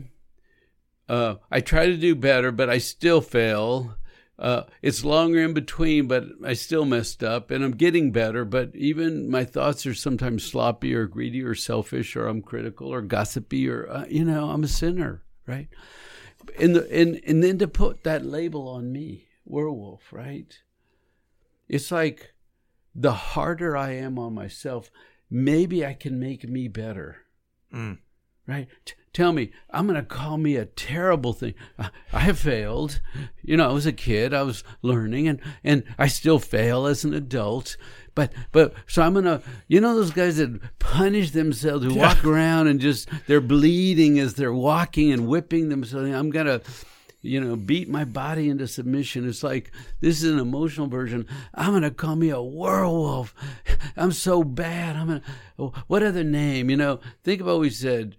uh, 1.09 1.37
I 1.51 1.61
try 1.61 1.87
to 1.87 1.97
do 1.97 2.15
better, 2.15 2.51
but 2.53 2.69
I 2.71 2.79
still 2.79 3.21
fail. 3.21 3.97
Uh, 4.43 4.65
it's 4.83 5.05
longer 5.05 5.39
in 5.39 5.55
between, 5.55 6.09
but 6.09 6.25
I 6.45 6.55
still 6.55 6.85
messed 6.85 7.23
up, 7.23 7.53
and 7.53 7.63
I'm 7.63 7.77
getting 7.77 8.11
better. 8.11 8.45
But 8.45 8.75
even 8.75 9.31
my 9.31 9.45
thoughts 9.45 9.87
are 9.87 9.95
sometimes 9.95 10.43
sloppy 10.43 10.93
or 10.95 11.07
greedy 11.07 11.45
or 11.45 11.55
selfish, 11.55 12.17
or 12.17 12.27
I'm 12.27 12.43
critical 12.43 12.93
or 12.93 13.03
gossipy, 13.03 13.69
or 13.69 13.89
uh, 13.89 14.05
you 14.09 14.25
know, 14.25 14.51
I'm 14.51 14.65
a 14.65 14.69
sinner, 14.69 15.23
right? 15.47 15.69
And 16.59 16.75
the 16.75 16.93
and 16.93 17.21
and 17.25 17.45
then 17.45 17.59
to 17.59 17.69
put 17.69 18.03
that 18.03 18.27
label 18.27 18.67
on 18.67 18.91
me, 18.91 19.29
werewolf, 19.45 20.13
right? 20.13 20.59
It's 21.69 21.93
like 21.93 22.35
the 22.97 23.13
harder 23.13 23.77
I 23.77 23.93
am 23.93 24.19
on 24.19 24.35
myself, 24.35 24.91
maybe 25.31 25.87
I 25.87 25.95
can 25.95 26.19
make 26.19 26.49
me 26.49 26.67
better. 26.67 27.19
Mm. 27.73 27.99
Right? 28.47 28.69
T- 28.85 28.95
tell 29.13 29.33
me, 29.33 29.53
I'm 29.71 29.87
going 29.87 30.01
to 30.01 30.03
call 30.07 30.37
me 30.37 30.57
a 30.57 30.65
terrible 30.67 31.33
thing. 31.33 31.55
I, 31.79 31.91
I 32.13 32.21
have 32.21 32.39
failed. 32.39 33.01
You 33.43 33.57
know, 33.57 33.69
I 33.69 33.73
was 33.73 33.87
a 33.87 33.93
kid, 33.93 34.35
I 34.35 34.43
was 34.43 34.65
learning, 34.83 35.29
and, 35.29 35.41
and 35.63 35.85
I 35.99 36.09
still 36.09 36.39
fail 36.39 36.87
as 36.87 37.05
an 37.05 37.15
adult. 37.15 37.77
But, 38.15 38.33
but, 38.51 38.75
so 38.87 39.03
I'm 39.03 39.13
going 39.13 39.25
to, 39.25 39.43
you 39.69 39.81
know, 39.81 39.95
those 39.95 40.11
guys 40.11 40.37
that 40.39 40.61
punish 40.79 41.31
themselves, 41.31 41.85
who 41.85 41.95
Yeah. 41.95 42.09
walk 42.09 42.25
around 42.25 42.67
and 42.67 42.81
just, 42.81 43.09
they're 43.27 43.41
bleeding 43.41 44.19
as 44.19 44.35
they're 44.35 44.53
walking 44.53 45.13
and 45.13 45.29
whipping 45.29 45.69
themselves. 45.69 46.11
I'm 46.11 46.31
going 46.31 46.47
to, 46.47 46.61
you 47.25 47.41
know, 47.41 47.55
beat 47.55 47.89
my 47.89 48.05
body 48.05 48.49
into 48.51 48.67
submission. 48.67 49.29
It's 49.29 49.45
like 49.45 49.71
this 50.01 50.23
is 50.23 50.31
an 50.33 50.41
emotional 50.41 50.89
version. 50.89 51.27
I'm 51.55 51.73
gonna 51.73 51.93
call 51.93 52.17
me 52.17 52.31
a 52.31 52.43
werewolf. 52.43 53.33
I'm 53.97 54.11
so 54.11 54.43
bad. 54.43 54.97
I'm 54.97 55.07
gonna. 55.07 55.73
What 55.87 56.03
other 56.03 56.25
name? 56.25 56.69
You 56.69 56.77
know, 56.77 56.99
think 57.23 57.41
about 57.41 57.53
what 57.53 57.61
we 57.61 57.71
said. 57.71 58.17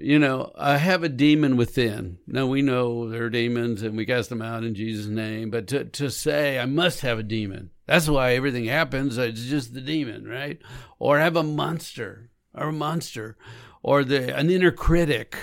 You 0.00 0.18
know, 0.18 0.52
I 0.56 0.76
have 0.76 1.02
a 1.02 1.08
demon 1.08 1.56
within. 1.56 2.18
Now 2.26 2.46
we 2.46 2.62
know 2.62 3.08
there 3.08 3.24
are 3.24 3.30
demons, 3.30 3.82
and 3.82 3.96
we 3.96 4.06
cast 4.06 4.28
them 4.28 4.42
out 4.42 4.64
in 4.64 4.74
Jesus' 4.74 5.06
name. 5.06 5.50
But 5.50 5.66
to 5.68 5.84
to 5.84 6.10
say 6.10 6.58
I 6.58 6.66
must 6.66 7.00
have 7.00 7.18
a 7.18 7.24
demon, 7.24 7.70
that's 7.86 8.08
why 8.08 8.34
everything 8.34 8.66
happens. 8.66 9.18
It's 9.18 9.44
just 9.44 9.74
the 9.74 9.80
demon, 9.80 10.26
right? 10.26 10.58
Or 10.98 11.18
have 11.18 11.36
a 11.36 11.42
monster, 11.42 12.30
or 12.54 12.68
a 12.68 12.72
monster, 12.72 13.36
or 13.82 14.04
the 14.04 14.36
an 14.36 14.50
inner 14.50 14.70
critic 14.70 15.36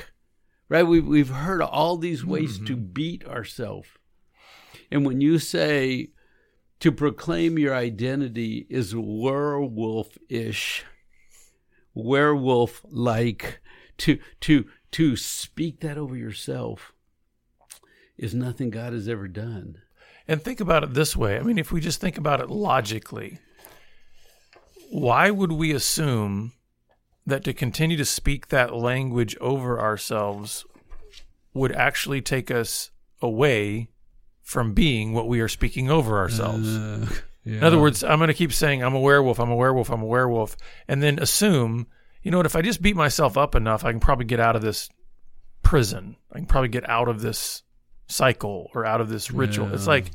right? 0.70 0.84
We've, 0.84 1.06
we've 1.06 1.30
heard 1.30 1.62
all 1.62 1.98
these 1.98 2.26
ways 2.26 2.58
to 2.60 2.76
mm-hmm. 2.76 2.92
beat 2.92 3.26
ourselves. 3.26 3.90
And 4.92 5.06
when 5.06 5.22
you 5.22 5.40
say, 5.40 6.10
to 6.80 6.92
proclaim 6.92 7.58
your 7.58 7.74
identity 7.74 8.68
is 8.70 8.96
werewolf 8.96 10.18
ish, 10.30 10.84
werewolf 11.94 12.86
like. 12.90 13.62
To, 13.98 14.20
to, 14.42 14.66
to 14.92 15.16
speak 15.16 15.80
that 15.80 15.98
over 15.98 16.16
yourself 16.16 16.94
is 18.18 18.34
nothing 18.34 18.70
God 18.70 18.94
has 18.94 19.08
ever 19.08 19.28
done. 19.28 19.80
And 20.28 20.42
think 20.42 20.60
about 20.60 20.84
it 20.84 20.94
this 20.94 21.16
way. 21.16 21.38
I 21.38 21.42
mean, 21.42 21.58
if 21.58 21.72
we 21.72 21.80
just 21.80 22.02
think 22.02 22.18
about 22.18 22.42
it 22.42 22.50
logically, 22.50 23.40
why 24.90 25.32
would 25.32 25.52
we 25.52 25.72
assume 25.72 26.54
that 27.26 27.44
to 27.44 27.54
continue 27.54 27.98
to 27.98 28.06
speak 28.06 28.48
that 28.48 28.74
language 28.74 29.36
over 29.42 29.80
ourselves 29.80 30.66
would 31.54 31.72
actually 31.72 32.22
take 32.22 32.52
us 32.52 32.92
away 33.22 33.90
from 34.42 34.74
being 34.74 35.14
what 35.14 35.28
we 35.28 35.40
are 35.42 35.48
speaking 35.48 35.90
over 35.90 36.18
ourselves? 36.18 36.76
Uh, 36.76 37.08
yeah. 37.44 37.58
In 37.58 37.64
other 37.64 37.80
words, 37.80 38.04
I'm 38.04 38.18
going 38.20 38.28
to 38.28 38.34
keep 38.34 38.54
saying, 38.54 38.84
I'm 38.84 38.96
a 38.96 39.00
werewolf, 39.00 39.40
I'm 39.40 39.52
a 39.52 39.56
werewolf, 39.56 39.90
I'm 39.92 40.02
a 40.02 40.08
werewolf, 40.08 40.58
and 40.88 41.04
then 41.04 41.20
assume, 41.20 41.88
you 42.26 42.32
know 42.32 42.38
what, 42.38 42.48
if 42.48 42.56
I 42.56 42.64
just 42.64 42.82
beat 42.82 42.96
myself 42.96 43.38
up 43.38 43.54
enough, 43.54 43.86
I 43.86 43.92
can 43.92 44.00
probably 44.00 44.26
get 44.26 44.40
out 44.40 44.56
of 44.56 44.64
this 44.64 44.90
prison. 45.62 46.16
I 46.32 46.40
can 46.40 46.48
probably 46.48 46.70
get 46.70 46.90
out 46.90 47.08
of 47.08 47.22
this 47.22 47.62
cycle 48.08 48.72
or 48.74 48.84
out 48.84 49.00
of 49.00 49.10
this 49.10 49.30
ritual. 49.30 49.72
It's 49.76 49.86
like 49.86 50.10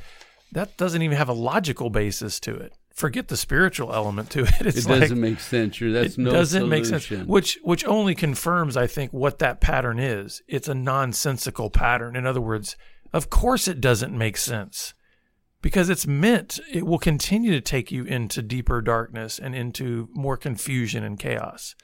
that 0.50 0.76
doesn't 0.76 1.02
even 1.02 1.16
have 1.16 1.28
a 1.28 1.32
logical 1.32 1.88
basis 1.88 2.40
to 2.40 2.56
it. 2.56 2.72
Forget 2.92 3.28
the 3.28 3.36
spiritual 3.36 3.94
element 3.94 4.28
to 4.30 4.40
it. 4.44 4.60
It's 4.60 4.84
it 4.84 4.88
doesn't 4.88 5.20
make 5.20 5.38
sense. 5.38 5.80
You're, 5.80 5.92
that's 5.92 6.14
it 6.14 6.18
no 6.18 6.32
doesn't 6.32 6.68
make 6.68 6.84
sense. 6.84 7.06
solution. 7.06 7.28
Which 7.28 7.60
which 7.62 7.86
only 7.86 8.16
confirms, 8.16 8.76
I 8.76 8.88
think, 8.88 9.12
what 9.12 9.38
that 9.38 9.60
pattern 9.60 10.00
is. 10.00 10.42
It's 10.48 10.66
a 10.66 10.74
nonsensical 10.74 11.70
pattern. 11.70 12.16
In 12.16 12.26
other 12.26 12.40
words, 12.40 12.76
of 13.12 13.30
course 13.30 13.68
it 13.68 13.80
doesn't 13.80 14.18
make 14.18 14.36
sense. 14.36 14.94
Because 15.62 15.88
it's 15.88 16.08
meant 16.08 16.58
it 16.72 16.86
will 16.86 16.98
continue 16.98 17.52
to 17.52 17.60
take 17.60 17.92
you 17.92 18.02
into 18.02 18.42
deeper 18.42 18.80
darkness 18.82 19.38
and 19.38 19.54
into 19.54 20.08
more 20.12 20.36
confusion 20.36 21.04
and 21.04 21.16
chaos. 21.16 21.76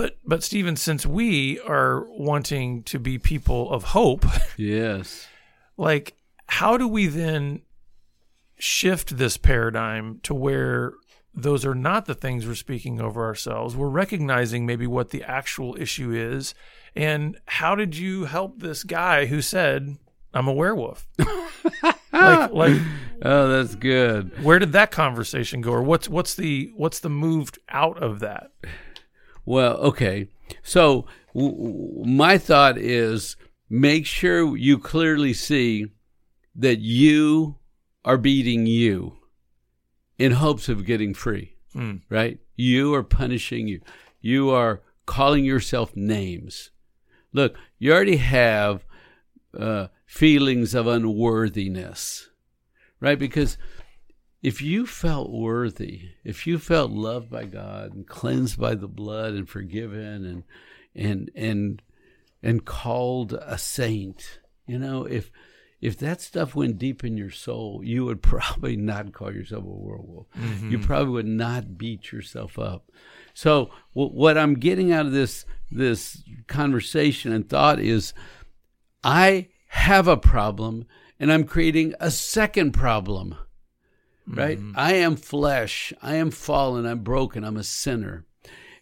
But 0.00 0.16
but 0.24 0.42
Stephen, 0.44 0.76
since 0.76 1.04
we 1.04 1.58
are 1.60 2.06
wanting 2.10 2.84
to 2.84 2.98
be 3.00 3.18
people 3.18 3.70
of 3.72 3.82
hope, 3.84 4.24
Yes. 4.56 5.26
like 5.76 6.14
how 6.46 6.76
do 6.78 6.86
we 6.86 7.06
then 7.08 7.62
shift 8.58 9.16
this 9.18 9.36
paradigm 9.36 10.20
to 10.22 10.34
where 10.34 10.92
those 11.34 11.64
are 11.64 11.74
not 11.74 12.06
the 12.06 12.14
things 12.14 12.46
we're 12.46 12.54
speaking 12.54 13.00
over 13.00 13.24
ourselves? 13.24 13.74
We're 13.76 13.88
recognizing 13.88 14.66
maybe 14.66 14.86
what 14.86 15.10
the 15.10 15.22
actual 15.24 15.76
issue 15.78 16.12
is. 16.12 16.54
And 16.96 17.36
how 17.46 17.74
did 17.74 17.96
you 17.96 18.24
help 18.26 18.60
this 18.60 18.84
guy 18.84 19.26
who 19.26 19.42
said 19.42 19.96
i'm 20.34 20.46
a 20.46 20.52
werewolf 20.52 21.06
like 22.12 22.52
like 22.52 22.80
Oh, 23.20 23.48
that's 23.48 23.74
good. 23.74 24.44
where 24.44 24.58
did 24.60 24.72
that 24.72 24.90
conversation 24.92 25.60
go? 25.60 25.72
Or 25.72 25.82
what's 25.82 26.08
what's 26.08 26.34
the 26.36 26.70
what's 26.76 27.00
the 27.00 27.08
move 27.10 27.50
out 27.68 28.00
of 28.02 28.20
that 28.20 28.52
Well, 29.48 29.78
okay. 29.78 30.28
So 30.62 31.06
w- 31.34 31.56
w- 31.56 32.04
my 32.04 32.36
thought 32.36 32.76
is 32.76 33.36
make 33.70 34.04
sure 34.04 34.54
you 34.56 34.78
clearly 34.78 35.32
see 35.32 35.86
that 36.54 36.80
you 36.80 37.56
are 38.04 38.18
beating 38.18 38.66
you 38.66 39.16
in 40.18 40.32
hopes 40.32 40.68
of 40.68 40.84
getting 40.84 41.14
free, 41.14 41.54
Hmm. 41.72 41.96
right? 42.10 42.38
You 42.56 42.92
are 42.94 43.02
punishing 43.02 43.68
you. 43.68 43.80
You 44.20 44.50
are 44.50 44.82
calling 45.06 45.46
yourself 45.46 45.96
names. 45.96 46.70
Look, 47.32 47.56
you 47.78 47.92
already 47.92 48.16
have 48.16 48.84
uh, 49.58 49.86
feelings 50.04 50.74
of 50.74 50.86
unworthiness, 50.86 52.28
right? 53.00 53.18
Because 53.18 53.56
if 54.42 54.62
you 54.62 54.86
felt 54.86 55.30
worthy, 55.30 56.10
if 56.24 56.46
you 56.46 56.58
felt 56.58 56.90
loved 56.90 57.30
by 57.30 57.44
God 57.44 57.94
and 57.94 58.06
cleansed 58.06 58.58
by 58.58 58.74
the 58.74 58.88
blood 58.88 59.34
and 59.34 59.48
forgiven 59.48 60.24
and 60.24 60.44
and 60.94 61.30
and 61.34 61.82
and 62.42 62.64
called 62.64 63.32
a 63.32 63.58
saint, 63.58 64.38
you 64.66 64.78
know, 64.78 65.04
if 65.04 65.32
if 65.80 65.96
that 65.98 66.20
stuff 66.20 66.54
went 66.54 66.78
deep 66.78 67.04
in 67.04 67.16
your 67.16 67.30
soul, 67.30 67.80
you 67.84 68.04
would 68.04 68.22
probably 68.22 68.76
not 68.76 69.12
call 69.12 69.32
yourself 69.34 69.64
a 69.64 69.66
werewolf. 69.66 70.26
You 70.34 70.40
mm-hmm. 70.40 70.82
probably 70.82 71.12
would 71.14 71.26
not 71.26 71.76
beat 71.76 72.12
yourself 72.12 72.58
up. 72.58 72.90
So 73.34 73.70
w- 73.94 74.14
what 74.14 74.38
I'm 74.38 74.54
getting 74.54 74.92
out 74.92 75.06
of 75.06 75.12
this 75.12 75.46
this 75.70 76.22
conversation 76.46 77.32
and 77.32 77.48
thought 77.48 77.80
is, 77.80 78.14
I 79.02 79.48
have 79.70 80.06
a 80.06 80.16
problem, 80.16 80.86
and 81.18 81.32
I'm 81.32 81.44
creating 81.44 81.94
a 81.98 82.12
second 82.12 82.70
problem 82.72 83.36
right? 84.36 84.58
Mm-hmm. 84.58 84.72
I 84.76 84.94
am 84.94 85.16
flesh. 85.16 85.92
I 86.02 86.16
am 86.16 86.30
fallen. 86.30 86.86
I'm 86.86 87.00
broken. 87.00 87.44
I'm 87.44 87.56
a 87.56 87.64
sinner. 87.64 88.26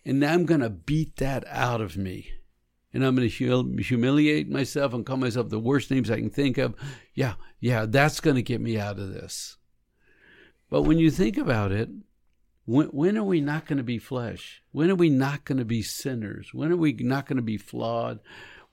And 0.05 0.25
I'm 0.25 0.47
going 0.47 0.61
to 0.61 0.71
beat 0.71 1.17
that 1.17 1.45
out 1.49 1.81
of 1.81 1.97
me. 1.97 2.31
And 2.93 3.05
I'm 3.05 3.17
going 3.17 3.29
to 3.29 3.49
hum- 3.49 3.79
humiliate 3.79 4.49
myself 4.49 4.95
and 4.95 5.05
call 5.05 5.17
myself 5.17 5.49
the 5.49 5.59
worst 5.59 5.91
names 5.91 6.11
I 6.11 6.19
can 6.19 6.31
think 6.31 6.59
of. 6.59 6.75
Yeah, 7.15 7.35
yeah, 7.61 7.87
that's 7.87 8.21
going 8.21 8.37
to 8.37 8.43
get 8.43 8.61
me 8.61 8.79
out 8.79 8.99
of 8.99 9.13
this. 9.13 9.57
But 10.71 10.83
when 10.83 10.99
you 10.99 11.11
think 11.11 11.37
about 11.37 11.73
it, 11.73 11.89
when, 12.65 12.89
when 12.89 13.17
are 13.17 13.25
we 13.25 13.41
not 13.41 13.67
going 13.67 13.79
to 13.79 13.85
be 13.85 13.99
flesh? 13.99 14.63
When 14.73 14.91
are 14.91 14.97
we 14.97 15.11
not 15.11 15.45
going 15.45 15.59
to 15.59 15.65
be 15.65 15.83
sinners? 15.83 16.53
When 16.53 16.73
are 16.73 16.77
we 16.77 16.93
not 16.93 17.27
going 17.27 17.37
to 17.37 17.43
be 17.43 17.59
flawed? 17.59 18.21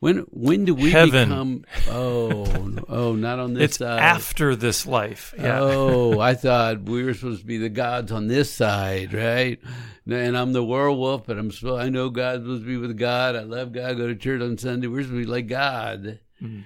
When 0.03 0.17
when 0.31 0.65
do 0.65 0.75
we 0.75 0.91
Heaven. 0.91 1.29
become? 1.29 1.65
Oh, 1.87 2.75
oh, 2.89 3.15
not 3.15 3.39
on 3.39 3.53
this 3.53 3.63
it's 3.63 3.77
side. 3.77 4.01
after 4.01 4.53
this 4.53 4.85
life 4.85 5.33
yeah 5.37 5.61
Oh, 5.61 6.19
I 6.19 6.33
thought 6.33 6.81
we 6.81 7.05
were 7.05 7.13
supposed 7.13 7.39
to 7.39 7.47
be 7.47 7.57
the 7.57 7.69
gods 7.69 8.11
on 8.11 8.27
this 8.27 8.51
side, 8.51 9.13
right? 9.13 9.61
And 10.05 10.37
I'm 10.37 10.51
the 10.51 10.61
werewolf, 10.61 11.25
but 11.25 11.37
I'm 11.37 11.51
supposed, 11.51 11.81
I 11.81 11.87
know 11.87 12.09
God's 12.09 12.43
supposed 12.43 12.63
to 12.63 12.67
be 12.67 12.75
with 12.75 12.97
God. 12.97 13.37
I 13.37 13.43
love 13.43 13.71
God. 13.71 13.91
I 13.91 13.93
go 13.93 14.07
to 14.07 14.15
church 14.15 14.41
on 14.41 14.57
Sunday. 14.57 14.87
We're 14.87 15.03
supposed 15.03 15.21
to 15.21 15.25
be 15.25 15.31
like 15.31 15.47
God, 15.47 16.19
mm-hmm. 16.41 16.63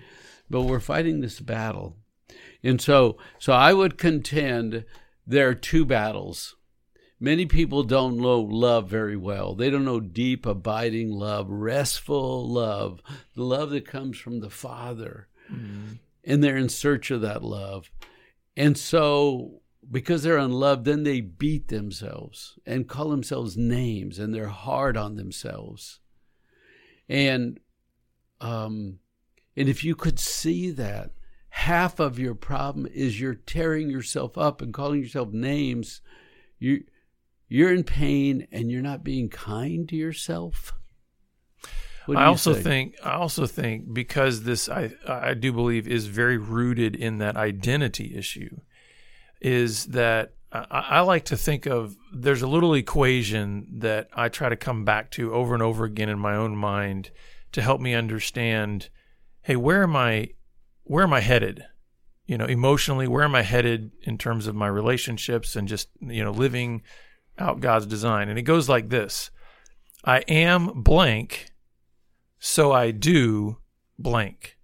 but 0.50 0.64
we're 0.64 0.80
fighting 0.80 1.20
this 1.20 1.40
battle, 1.40 1.96
and 2.64 2.82
so 2.82 3.20
so 3.38 3.54
I 3.54 3.72
would 3.72 4.00
contend 4.00 4.84
there 5.28 5.48
are 5.50 5.54
two 5.54 5.86
battles. 5.86 6.56
Many 7.20 7.46
people 7.46 7.84
don't 7.84 8.18
know 8.18 8.40
love 8.40 8.90
very 8.90 9.18
well. 9.18 9.56
They 9.56 9.70
don't 9.70 9.86
know 9.86 10.00
deep, 10.00 10.46
abiding 10.46 11.12
love, 11.12 11.50
restful 11.50 12.48
love, 12.48 13.02
the 13.36 13.44
love 13.44 13.72
that 13.72 13.88
comes 13.88 14.18
from 14.18 14.40
the 14.40 14.52
Father 14.52 15.28
and 16.28 16.44
they're 16.44 16.58
in 16.58 16.70
search 16.70 17.10
of 17.10 17.22
that 17.22 17.42
love. 17.42 17.90
And 18.56 18.78
so, 18.78 19.62
because 19.90 20.22
they're 20.22 20.38
unloved, 20.38 20.84
then 20.84 21.04
they 21.04 21.22
beat 21.22 21.70
themselves 21.70 22.60
and 22.66 22.90
call 22.90 23.10
themselves 23.10 23.56
names, 23.56 24.20
and 24.20 24.36
they're 24.36 24.48
hard 24.48 24.98
on 24.98 25.16
themselves. 25.16 26.00
And, 27.08 27.60
um, 28.42 29.00
and 29.56 29.70
if 29.70 29.84
you 29.86 29.96
could 29.96 30.20
see 30.20 30.70
that, 30.72 31.12
half 31.50 32.00
of 32.00 32.20
your 32.20 32.36
problem 32.36 32.88
is 32.94 33.22
you're 33.22 33.34
tearing 33.34 33.90
yourself 33.90 34.38
up 34.38 34.62
and 34.62 34.74
calling 34.74 35.02
yourself 35.02 35.32
names. 35.32 36.02
You, 36.60 36.84
you're 37.48 37.74
in 37.74 37.84
pain, 37.84 38.48
and 38.52 38.72
you're 38.72 38.82
not 38.82 39.04
being 39.04 39.30
kind 39.30 39.88
to 39.90 39.96
yourself. 39.96 40.74
I 42.16 42.24
you 42.24 42.30
also 42.30 42.54
say? 42.54 42.62
think 42.62 42.96
I 43.04 43.14
also 43.14 43.46
think 43.46 43.94
because 43.94 44.44
this 44.44 44.70
I 44.70 44.92
I 45.08 45.34
do 45.34 45.52
believe 45.52 45.88
is 45.88 46.08
very 46.08 46.38
rooted 46.38 46.96
in 46.96 47.18
that 47.18 47.36
identity 47.36 48.16
issue 48.16 48.62
is 49.42 49.88
that 49.88 50.34
I, 50.52 50.66
I 50.72 51.00
like 51.02 51.26
to 51.26 51.38
think 51.38 51.66
of 51.66 51.98
there's 52.14 52.42
a 52.42 52.48
little 52.48 52.74
equation 52.74 53.68
that 53.80 54.08
I 54.14 54.30
try 54.30 54.50
to 54.50 54.56
come 54.56 54.86
back 54.86 55.12
to 55.12 55.34
over 55.34 55.54
and 55.54 55.62
over 55.62 55.84
again 55.84 56.10
in 56.10 56.20
my 56.20 56.36
own 56.36 56.56
mind 56.56 57.12
to 57.52 57.62
help 57.62 57.82
me 57.82 57.94
understand 57.94 58.90
hey 59.42 59.56
where 59.56 59.84
am 59.84 59.96
I 59.96 60.30
where 60.84 61.04
am 61.04 61.14
I 61.14 61.20
headed 61.20 61.66
you 62.26 62.38
know 62.38 62.46
emotionally 62.46 63.08
where 63.08 63.24
am 63.24 63.36
I 63.36 63.42
headed 63.42 63.92
in 64.04 64.18
terms 64.18 64.48
of 64.48 64.56
my 64.56 64.68
relationships 64.68 65.58
and 65.58 65.68
just 65.68 65.90
you 66.00 66.24
know 66.24 66.32
living 66.32 66.84
out 67.40 67.60
God's 67.60 67.86
design 67.86 68.30
and 68.30 68.38
it 68.40 68.44
goes 68.44 68.68
like 68.70 68.90
this 68.90 69.30
I 70.04 70.20
am 70.28 70.82
blank 70.82 71.52
so 72.40 72.72
I 72.72 72.92
do 72.92 73.58
blank. 73.98 74.58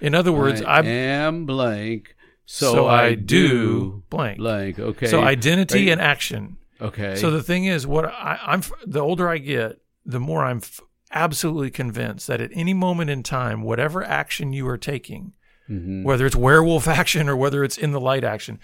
In 0.00 0.14
other 0.14 0.32
words, 0.32 0.60
I 0.60 0.78
I, 0.78 0.82
am 0.84 1.46
blank, 1.46 2.16
so, 2.46 2.72
so 2.72 2.86
I, 2.86 3.04
I 3.04 3.14
do 3.14 4.02
blank. 4.10 4.38
blank. 4.38 4.78
Okay. 4.78 5.06
so 5.06 5.22
identity 5.22 5.82
you- 5.84 5.92
and 5.92 6.00
action. 6.00 6.56
okay. 6.80 7.14
So 7.16 7.30
the 7.30 7.42
thing 7.42 7.64
is, 7.66 7.86
what 7.86 8.06
I, 8.06 8.38
I'm 8.44 8.62
the 8.86 9.00
older 9.00 9.28
I 9.28 9.38
get, 9.38 9.78
the 10.04 10.18
more 10.20 10.44
I'm 10.44 10.58
f- 10.58 10.80
absolutely 11.12 11.70
convinced 11.70 12.26
that 12.26 12.40
at 12.40 12.50
any 12.54 12.74
moment 12.74 13.08
in 13.08 13.22
time, 13.22 13.62
whatever 13.62 14.02
action 14.04 14.52
you 14.52 14.66
are 14.68 14.76
taking, 14.78 15.32
Mhm. 15.70 16.02
whether 16.02 16.26
it's 16.26 16.36
werewolf 16.36 16.88
action 17.00 17.28
or 17.28 17.36
whether 17.36 17.62
it's 17.64 17.78
in 17.78 17.92
the 17.92 18.00
light 18.00 18.24
action, 18.24 18.58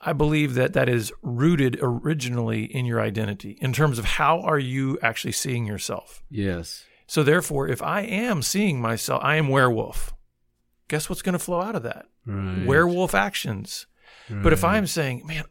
I 0.00 0.12
believe 0.14 0.54
that 0.54 0.72
that 0.72 0.88
is 0.88 1.12
rooted 1.22 1.78
originally 1.82 2.64
in 2.64 2.86
your 2.86 3.00
identity 3.00 3.58
in 3.60 3.72
terms 3.72 3.98
of 3.98 4.04
how 4.04 4.40
are 4.40 4.58
you 4.58 4.98
actually 5.02 5.32
seeing 5.32 5.66
yourself. 5.66 6.22
yes. 6.30 6.84
So 7.06 7.24
therefore, 7.24 7.66
if 7.66 7.82
I 7.82 8.02
am 8.02 8.40
seeing 8.40 8.80
myself, 8.80 9.20
I 9.24 9.34
am 9.34 9.48
werewolf. 9.48 10.14
Guess 10.86 11.08
what's 11.08 11.22
going 11.22 11.32
to 11.32 11.40
flow 11.40 11.60
out 11.60 11.74
of 11.74 11.82
that? 11.82 12.06
Right. 12.24 12.64
Werewolf 12.64 13.16
actions. 13.16 13.86
But 14.28 14.52
if 14.52 14.62
I'm 14.62 14.86
saying, 14.86 15.26
man, 15.26 15.42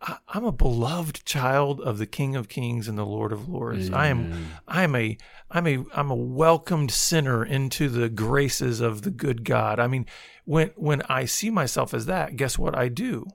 I, 0.00 0.18
I'm 0.28 0.44
a 0.44 0.52
beloved 0.52 1.24
child 1.24 1.80
of 1.80 1.98
the 1.98 2.06
King 2.06 2.36
of 2.36 2.48
Kings 2.48 2.86
and 2.86 2.96
the 2.96 3.04
Lord 3.04 3.32
of 3.32 3.48
Lords. 3.48 3.90
I 3.90 4.06
am, 4.06 4.46
I'm 4.68 4.94
a, 4.94 5.18
I'm 5.50 5.66
a, 5.66 5.84
I'm 5.92 6.10
a 6.12 6.14
welcomed 6.14 6.92
sinner 6.92 7.44
into 7.44 7.88
the 7.88 8.08
graces 8.08 8.80
of 8.80 9.02
the 9.02 9.10
good 9.10 9.42
God. 9.44 9.80
I 9.80 9.88
mean, 9.88 10.06
when 10.44 10.68
when 10.76 11.02
I 11.08 11.24
see 11.24 11.50
myself 11.50 11.92
as 11.94 12.06
that, 12.06 12.36
guess 12.36 12.56
what 12.56 12.78
I 12.78 12.86
do? 12.88 13.26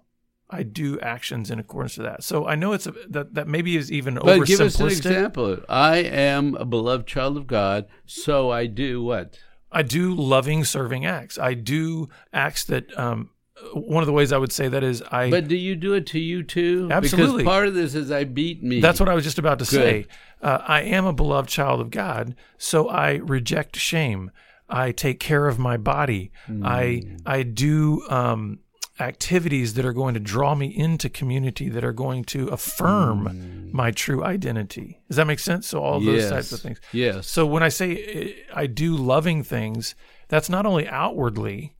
I 0.51 0.63
do 0.63 0.99
actions 0.99 1.49
in 1.49 1.59
accordance 1.59 1.95
to 1.95 2.03
that. 2.03 2.23
So 2.23 2.45
I 2.45 2.55
know 2.55 2.73
it's 2.73 2.87
a, 2.87 2.93
that 3.09 3.33
that 3.35 3.47
maybe 3.47 3.77
is 3.77 3.91
even 3.91 4.15
But 4.15 4.45
give 4.45 4.61
us 4.61 4.79
an 4.79 4.87
example. 4.87 5.59
I 5.69 5.97
am 5.97 6.55
a 6.55 6.65
beloved 6.65 7.07
child 7.07 7.37
of 7.37 7.47
God, 7.47 7.87
so 8.05 8.51
I 8.51 8.65
do 8.65 9.01
what? 9.01 9.39
I 9.71 9.83
do 9.83 10.13
loving, 10.13 10.65
serving 10.65 11.05
acts. 11.05 11.37
I 11.39 11.53
do 11.53 12.09
acts 12.33 12.65
that. 12.65 12.97
Um, 12.97 13.29
one 13.73 14.01
of 14.01 14.07
the 14.07 14.13
ways 14.13 14.31
I 14.31 14.37
would 14.37 14.51
say 14.51 14.67
that 14.67 14.83
is 14.83 15.03
I. 15.11 15.29
But 15.29 15.47
do 15.47 15.55
you 15.55 15.75
do 15.75 15.93
it 15.93 16.07
to 16.07 16.19
you 16.19 16.43
too? 16.43 16.89
Absolutely. 16.91 17.43
Because 17.43 17.53
part 17.53 17.67
of 17.67 17.75
this 17.75 17.93
is 17.93 18.11
I 18.11 18.23
beat 18.23 18.63
me. 18.63 18.81
That's 18.81 18.99
what 18.99 19.07
I 19.07 19.13
was 19.13 19.23
just 19.23 19.37
about 19.37 19.59
to 19.59 19.65
say. 19.65 20.07
Uh, 20.41 20.57
I 20.67 20.81
am 20.81 21.05
a 21.05 21.13
beloved 21.13 21.47
child 21.49 21.79
of 21.79 21.91
God, 21.91 22.35
so 22.57 22.89
I 22.89 23.13
reject 23.15 23.77
shame. 23.77 24.31
I 24.67 24.91
take 24.91 25.19
care 25.19 25.47
of 25.47 25.59
my 25.59 25.77
body. 25.77 26.31
I 26.63 27.03
I 27.25 27.43
do 27.43 28.03
um, 28.09 28.59
activities 28.99 29.73
that 29.75 29.85
are 29.85 29.93
going 29.93 30.13
to 30.13 30.19
draw 30.19 30.53
me 30.53 30.67
into 30.67 31.09
community 31.09 31.69
that 31.69 31.83
are 31.83 31.93
going 31.93 32.23
to 32.25 32.47
affirm 32.49 33.69
my 33.71 33.91
true 33.91 34.23
identity. 34.23 35.01
Does 35.07 35.17
that 35.17 35.25
make 35.25 35.39
sense? 35.39 35.67
So 35.67 35.81
all 35.81 35.99
those 35.99 36.29
types 36.29 36.51
of 36.51 36.59
things. 36.59 36.79
Yes. 36.91 37.27
So 37.27 37.45
when 37.45 37.63
I 37.63 37.69
say 37.69 38.35
uh, 38.51 38.59
I 38.59 38.67
do 38.67 38.95
loving 38.95 39.43
things, 39.43 39.95
that's 40.27 40.49
not 40.49 40.65
only 40.65 40.87
outwardly, 40.87 41.75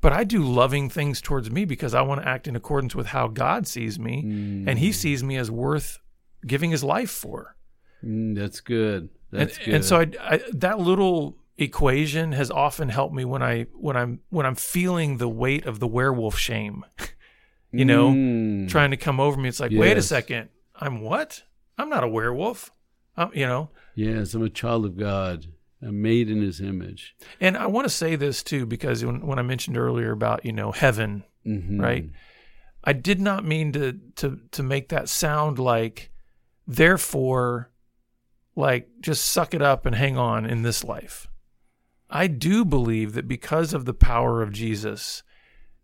but 0.00 0.12
I 0.12 0.24
do 0.24 0.42
loving 0.42 0.88
things 0.88 1.20
towards 1.20 1.50
me 1.50 1.64
because 1.64 1.94
I 1.94 2.02
want 2.02 2.22
to 2.22 2.28
act 2.28 2.46
in 2.46 2.56
accordance 2.56 2.94
with 2.94 3.08
how 3.08 3.28
God 3.28 3.66
sees 3.66 3.98
me, 3.98 4.20
and 4.66 4.78
He 4.78 4.92
sees 4.92 5.24
me 5.24 5.36
as 5.36 5.50
worth 5.50 5.98
giving 6.46 6.70
His 6.70 6.84
life 6.84 7.10
for. 7.10 7.56
Mm, 8.04 8.36
that's 8.36 8.60
good. 8.60 9.08
That's 9.30 9.56
and, 9.56 9.64
good. 9.64 9.74
and 9.74 9.84
so 9.84 10.00
I, 10.00 10.10
I, 10.20 10.40
that 10.52 10.78
little 10.78 11.36
equation 11.58 12.32
has 12.32 12.50
often 12.50 12.88
helped 12.90 13.14
me 13.14 13.24
when 13.24 13.42
I 13.42 13.64
when 13.74 13.96
I'm 13.96 14.20
when 14.28 14.44
I'm 14.46 14.54
feeling 14.54 15.16
the 15.18 15.28
weight 15.28 15.64
of 15.66 15.78
the 15.80 15.86
werewolf 15.86 16.36
shame. 16.38 16.84
you 17.72 17.84
know, 17.84 18.10
Mm. 18.12 18.68
trying 18.68 18.90
to 18.92 18.96
come 18.96 19.20
over 19.20 19.38
me. 19.40 19.48
It's 19.48 19.60
like, 19.60 19.72
wait 19.74 19.96
a 19.96 20.02
second, 20.02 20.48
I'm 20.74 21.00
what? 21.00 21.42
I'm 21.78 21.88
not 21.90 22.04
a 22.04 22.08
werewolf. 22.08 22.70
I'm, 23.16 23.30
you 23.34 23.46
know, 23.46 23.70
Yes, 23.94 24.34
I'm 24.34 24.42
a 24.42 24.48
child 24.50 24.84
of 24.84 24.96
God. 24.96 25.46
I'm 25.82 26.00
made 26.00 26.30
in 26.30 26.40
His 26.42 26.60
image. 26.60 27.14
And 27.40 27.56
I 27.56 27.66
want 27.66 27.84
to 27.86 27.92
say 27.92 28.16
this 28.16 28.42
too, 28.42 28.64
because 28.66 29.04
when, 29.04 29.26
when 29.26 29.38
I 29.38 29.42
mentioned 29.42 29.76
earlier 29.76 30.10
about, 30.12 30.44
you 30.44 30.52
know, 30.52 30.72
heaven, 30.72 31.24
Mhm. 31.46 31.80
right? 31.80 32.08
I 32.84 32.92
did 32.92 33.20
not 33.20 33.44
mean 33.44 33.72
to, 33.72 33.98
to, 34.16 34.40
to 34.52 34.62
make 34.62 34.88
that 34.90 35.08
sound 35.08 35.58
like, 35.58 36.10
therefore, 36.66 37.70
like 38.54 38.88
just 39.00 39.24
suck 39.26 39.54
it 39.54 39.62
up 39.62 39.86
and 39.86 39.94
hang 39.96 40.16
on 40.16 40.46
in 40.46 40.62
this 40.62 40.84
life. 40.84 41.26
I 42.10 42.26
do 42.26 42.64
believe 42.64 43.14
that 43.14 43.28
because 43.28 43.74
of 43.74 43.84
the 43.84 43.94
power 43.94 44.42
of 44.42 44.52
Jesus 44.52 45.22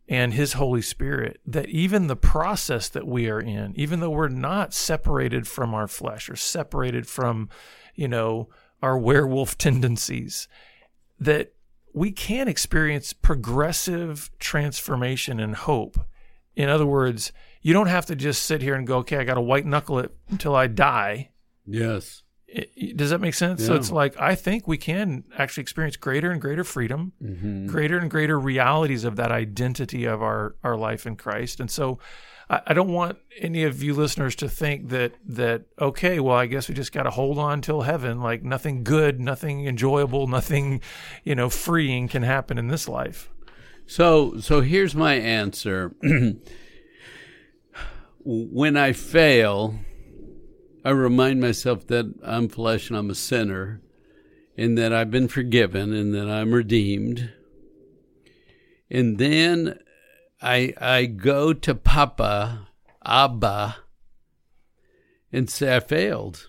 and 0.09 0.35
his 0.35 0.55
Holy 0.55 0.83
Spirit, 0.83 1.41
that 1.47 1.69
even 1.69 2.07
the 2.07 2.17
process 2.17 2.89
that 2.89 3.07
we 3.07 3.29
are 3.29 3.41
in, 3.41 3.73
even 3.77 4.01
though 4.01 4.11
we're 4.11 4.29
not 4.29 4.75
separated 4.75 5.47
from 5.47 5.75
our 5.75 5.89
flesh 5.89 6.29
or 6.29 6.37
separated 6.37 7.07
from, 7.07 7.49
you 7.95 8.09
know, 8.09 8.49
our 8.83 8.99
werewolf 8.99 9.57
tendencies, 9.59 10.49
that 11.19 11.55
we 11.93 12.11
can 12.11 12.49
experience 12.49 13.13
progressive 13.13 14.31
transformation 14.39 15.41
and 15.41 15.55
hope. 15.55 15.99
In 16.57 16.69
other 16.69 16.87
words, 16.87 17.33
you 17.61 17.73
don't 17.73 17.87
have 17.87 18.07
to 18.07 18.17
just 18.17 18.43
sit 18.43 18.63
here 18.63 18.75
and 18.75 18.87
go, 18.87 18.99
okay, 18.99 19.19
I 19.19 19.25
got 19.25 19.35
to 19.35 19.41
white 19.41 19.67
knuckle 19.67 19.99
it 19.99 20.15
until 20.31 20.55
I 20.55 20.67
die. 20.67 21.31
Yes. 21.67 22.22
It- 22.55 22.97
does 22.99 23.11
that 23.11 23.21
make 23.21 23.35
sense? 23.35 23.65
So 23.65 23.75
it's 23.75 23.91
like, 23.91 24.15
I 24.21 24.35
think 24.35 24.69
we 24.69 24.77
can 24.77 25.25
actually 25.39 25.63
experience 25.63 25.97
greater 25.97 26.31
and 26.31 26.41
greater 26.41 26.65
freedom, 26.65 27.13
Mm-hmm. 27.23 27.67
greater 27.67 27.99
and 27.99 28.11
greater 28.11 28.39
realities 28.39 29.05
of 29.05 29.17
that 29.17 29.33
identity 29.33 30.05
of 30.05 30.23
our, 30.23 30.55
our 30.63 30.77
life 30.77 31.07
in 31.07 31.17
Christ. 31.17 31.61
And 31.61 31.71
so 31.71 31.99
I, 32.51 32.61
I 32.67 32.75
don't 32.75 32.93
want 32.93 33.17
any 33.39 33.65
of 33.65 33.83
you 33.83 33.95
listeners 33.95 34.35
to 34.37 34.49
think 34.51 34.91
that, 34.91 35.15
that, 35.27 35.63
okay, 35.81 36.21
well, 36.21 36.37
I 36.37 36.45
guess 36.47 36.69
we 36.69 36.75
just 36.75 36.93
got 36.93 37.05
to 37.05 37.11
hold 37.11 37.39
on 37.39 37.63
till 37.63 37.81
heaven. 37.83 38.21
Like 38.21 38.43
nothing 38.43 38.85
good, 38.85 39.19
nothing 39.19 39.67
enjoyable, 39.67 40.27
nothing, 40.27 40.83
you 41.25 41.35
know, 41.35 41.49
freeing 41.49 42.07
can 42.07 42.23
happen 42.23 42.59
in 42.59 42.69
this 42.69 42.87
life. 42.87 43.31
So, 43.87 44.39
so 44.41 44.61
here's 44.61 44.95
my 44.95 45.15
answer. 45.15 45.95
when 48.25 48.77
I 48.77 48.93
fail, 48.93 49.75
I 50.85 50.91
remind 50.91 51.41
myself 51.41 51.87
that 51.89 52.13
I'm 52.25 52.49
flesh 52.49 52.89
and 52.89 52.99
I'm 52.99 53.11
a 53.11 53.15
sinner, 53.15 53.83
and 54.57 54.77
that 54.77 54.93
I've 54.93 55.11
been 55.11 55.29
forgiven, 55.29 55.93
and 55.93 56.15
that 56.15 56.29
I'm 56.29 56.53
redeemed. 56.53 57.33
And 58.91 59.19
then 59.19 59.79
I 60.41 60.75
I 60.81 61.07
go 61.07 61.53
to 61.53 61.75
Papa, 61.75 62.69
Abba, 63.05 63.77
and 65.33 65.49
say 65.49 65.77
I 65.77 65.81
failed, 65.81 66.49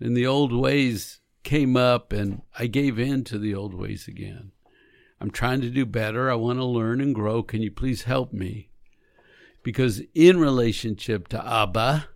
and 0.00 0.16
the 0.16 0.26
old 0.26 0.52
ways 0.52 1.20
came 1.44 1.76
up, 1.76 2.12
and 2.12 2.42
I 2.58 2.66
gave 2.66 2.98
in 2.98 3.24
to 3.24 3.38
the 3.38 3.54
old 3.54 3.74
ways 3.74 4.08
again. 4.08 4.52
I'm 5.20 5.30
trying 5.30 5.60
to 5.60 5.70
do 5.70 5.86
better. 5.86 6.30
I 6.30 6.34
want 6.34 6.58
to 6.58 6.64
learn 6.64 7.00
and 7.00 7.14
grow. 7.14 7.42
Can 7.42 7.62
you 7.62 7.70
please 7.70 8.02
help 8.02 8.32
me? 8.32 8.68
Because 9.62 10.02
in 10.14 10.38
relationship 10.38 11.28
to 11.28 11.46
Abba, 11.46 12.08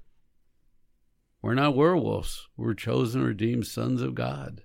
we're 1.43 1.55
not 1.55 1.75
werewolves. 1.77 2.49
We're 2.57 2.75
chosen, 2.75 3.23
redeemed 3.23 3.67
sons 3.67 4.03
of 4.03 4.15
God. 4.15 4.63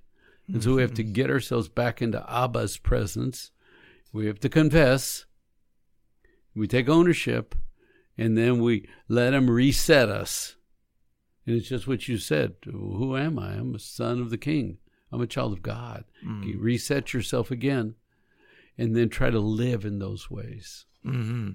And 0.47 0.61
so 0.63 0.75
we 0.75 0.81
have 0.81 0.93
to 0.95 1.03
get 1.03 1.29
ourselves 1.31 1.67
back 1.69 2.01
into 2.01 2.19
Abba's 2.29 2.77
presence. 2.77 3.51
We 4.13 4.27
have 4.27 4.39
to 4.41 4.49
confess. 4.49 5.25
We 6.53 6.67
take 6.67 6.88
ownership, 6.88 7.55
and 8.17 8.38
then 8.38 8.59
we 8.61 8.88
let 9.07 9.33
him 9.33 9.49
reset 9.49 10.07
us. 10.09 10.55
And 11.47 11.55
it's 11.57 11.67
just 11.67 11.88
what 11.88 12.07
you 12.07 12.17
said. 12.17 12.55
Who 12.65 13.17
am 13.17 13.38
I? 13.39 13.53
I'm 13.53 13.75
a 13.75 13.79
son 13.79 14.21
of 14.21 14.29
the 14.29 14.38
king. 14.38 14.77
I'm 15.11 15.21
a 15.21 15.27
child 15.27 15.53
of 15.53 15.61
God. 15.61 16.05
You 16.43 16.59
reset 16.59 17.13
yourself 17.13 17.51
again 17.51 17.95
and 18.77 18.95
then 18.95 19.09
try 19.09 19.29
to 19.29 19.39
live 19.39 19.85
in 19.85 19.99
those 19.99 20.29
ways. 20.29 20.85
hmm 21.03 21.51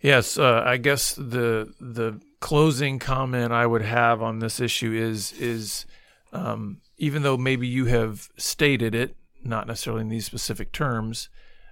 Yes, 0.00 0.38
uh, 0.38 0.62
I 0.64 0.76
guess 0.76 1.14
the 1.14 1.74
the 1.80 2.20
closing 2.40 2.98
comment 2.98 3.52
I 3.52 3.66
would 3.66 3.82
have 3.82 4.22
on 4.22 4.38
this 4.38 4.60
issue 4.60 4.92
is 4.92 5.32
is 5.32 5.86
um, 6.32 6.80
even 6.96 7.22
though 7.22 7.36
maybe 7.36 7.66
you 7.66 7.86
have 7.86 8.28
stated 8.36 8.94
it, 8.94 9.16
not 9.42 9.66
necessarily 9.66 10.02
in 10.02 10.08
these 10.08 10.26
specific 10.26 10.72
terms, 10.72 11.28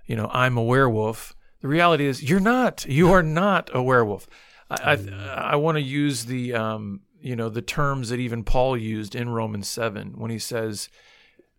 you 0.06 0.16
know, 0.16 0.30
I'm 0.32 0.56
a 0.56 0.62
werewolf. 0.62 1.34
The 1.60 1.68
reality 1.68 2.06
is 2.06 2.22
you're 2.22 2.40
not. 2.40 2.86
You 2.86 3.10
are 3.12 3.22
not 3.22 3.70
a 3.74 3.82
werewolf. 3.82 4.26
I 4.70 4.92
I, 4.92 5.52
I 5.52 5.56
want 5.56 5.76
to 5.76 5.82
use 5.82 6.26
the 6.26 6.54
um, 6.54 7.00
you 7.20 7.36
know 7.36 7.48
the 7.48 7.62
terms 7.62 8.08
that 8.10 8.20
even 8.20 8.44
Paul 8.44 8.76
used 8.76 9.14
in 9.14 9.28
Romans 9.28 9.68
seven 9.68 10.14
when 10.16 10.30
he 10.30 10.38
says, 10.38 10.88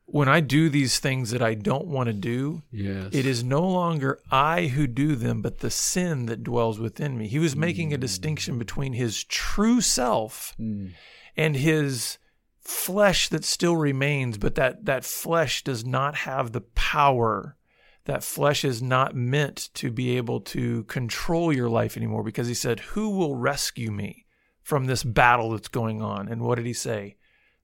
"When 0.10 0.30
I 0.30 0.40
do 0.40 0.70
these 0.70 1.00
things 1.00 1.32
that 1.32 1.42
I 1.42 1.54
don't 1.54 1.86
want 1.88 2.08
to 2.08 2.14
do, 2.14 2.64
Yes. 2.72 3.10
it 3.14 3.26
is 3.26 3.44
no 3.44 3.62
longer 3.62 4.20
I 4.32 4.68
who 4.68 4.88
do 4.88 5.16
them, 5.16 5.42
but 5.42 5.60
the 5.60 5.70
sin 5.70 6.28
that 6.28 6.44
dwells 6.44 6.80
within 6.80 7.18
me. 7.18 7.28
He 7.28 7.40
was 7.40 7.56
making 7.58 7.94
a 7.94 7.98
distinction 7.98 8.58
between 8.58 8.94
his 8.94 9.24
true 9.26 9.82
self 9.82 10.56
Mm. 10.58 10.94
and 11.36 11.56
his 11.58 12.18
flesh 12.62 13.28
that 13.30 13.44
still 13.44 13.76
remains, 13.76 14.38
but 14.38 14.56
that, 14.56 14.86
that 14.86 15.04
flesh 15.06 15.64
does 15.64 15.86
not 15.86 16.16
have 16.16 16.52
the 16.54 16.62
power. 16.62 17.58
That 18.06 18.24
flesh 18.24 18.64
is 18.64 18.82
not 18.82 19.14
meant 19.16 19.70
to 19.76 19.92
be 19.92 20.16
able 20.16 20.40
to 20.42 20.84
control 20.86 21.52
your 21.52 21.70
life 21.70 21.98
anymore 21.98 22.24
because 22.24 22.48
he 22.48 22.54
said, 22.54 22.80
Who 22.96 23.10
will 23.10 23.36
rescue 23.36 23.92
me 23.92 24.26
from 24.62 24.86
this 24.86 25.04
battle 25.04 25.52
that's 25.52 25.68
going 25.68 26.02
on? 26.02 26.30
And 26.30 26.42
what 26.42 26.56
did 26.56 26.66
he 26.66 26.74
say? 26.74 27.18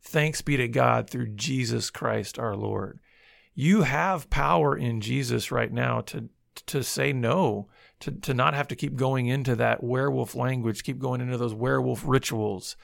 Thanks 0.03 0.41
be 0.41 0.57
to 0.57 0.67
God 0.67 1.09
through 1.09 1.29
Jesus 1.29 1.89
Christ 1.89 2.37
our 2.37 2.55
Lord 2.55 2.99
you 3.55 3.83
have 3.83 4.29
power 4.29 4.75
in 4.75 5.01
Jesus 5.01 5.51
right 5.51 5.71
now 5.71 6.01
to 6.01 6.29
to 6.67 6.83
say 6.83 7.13
no, 7.13 7.67
to 7.99 8.11
to 8.11 8.33
not 8.33 8.53
have 8.53 8.67
to 8.69 8.75
keep 8.75 8.95
going 8.95 9.27
into 9.27 9.55
that 9.55 9.83
werewolf 9.83 10.35
language, 10.35 10.83
keep 10.83 10.99
going 10.99 11.21
into 11.21 11.37
those 11.37 11.53
werewolf 11.53 12.03
rituals. 12.05 12.75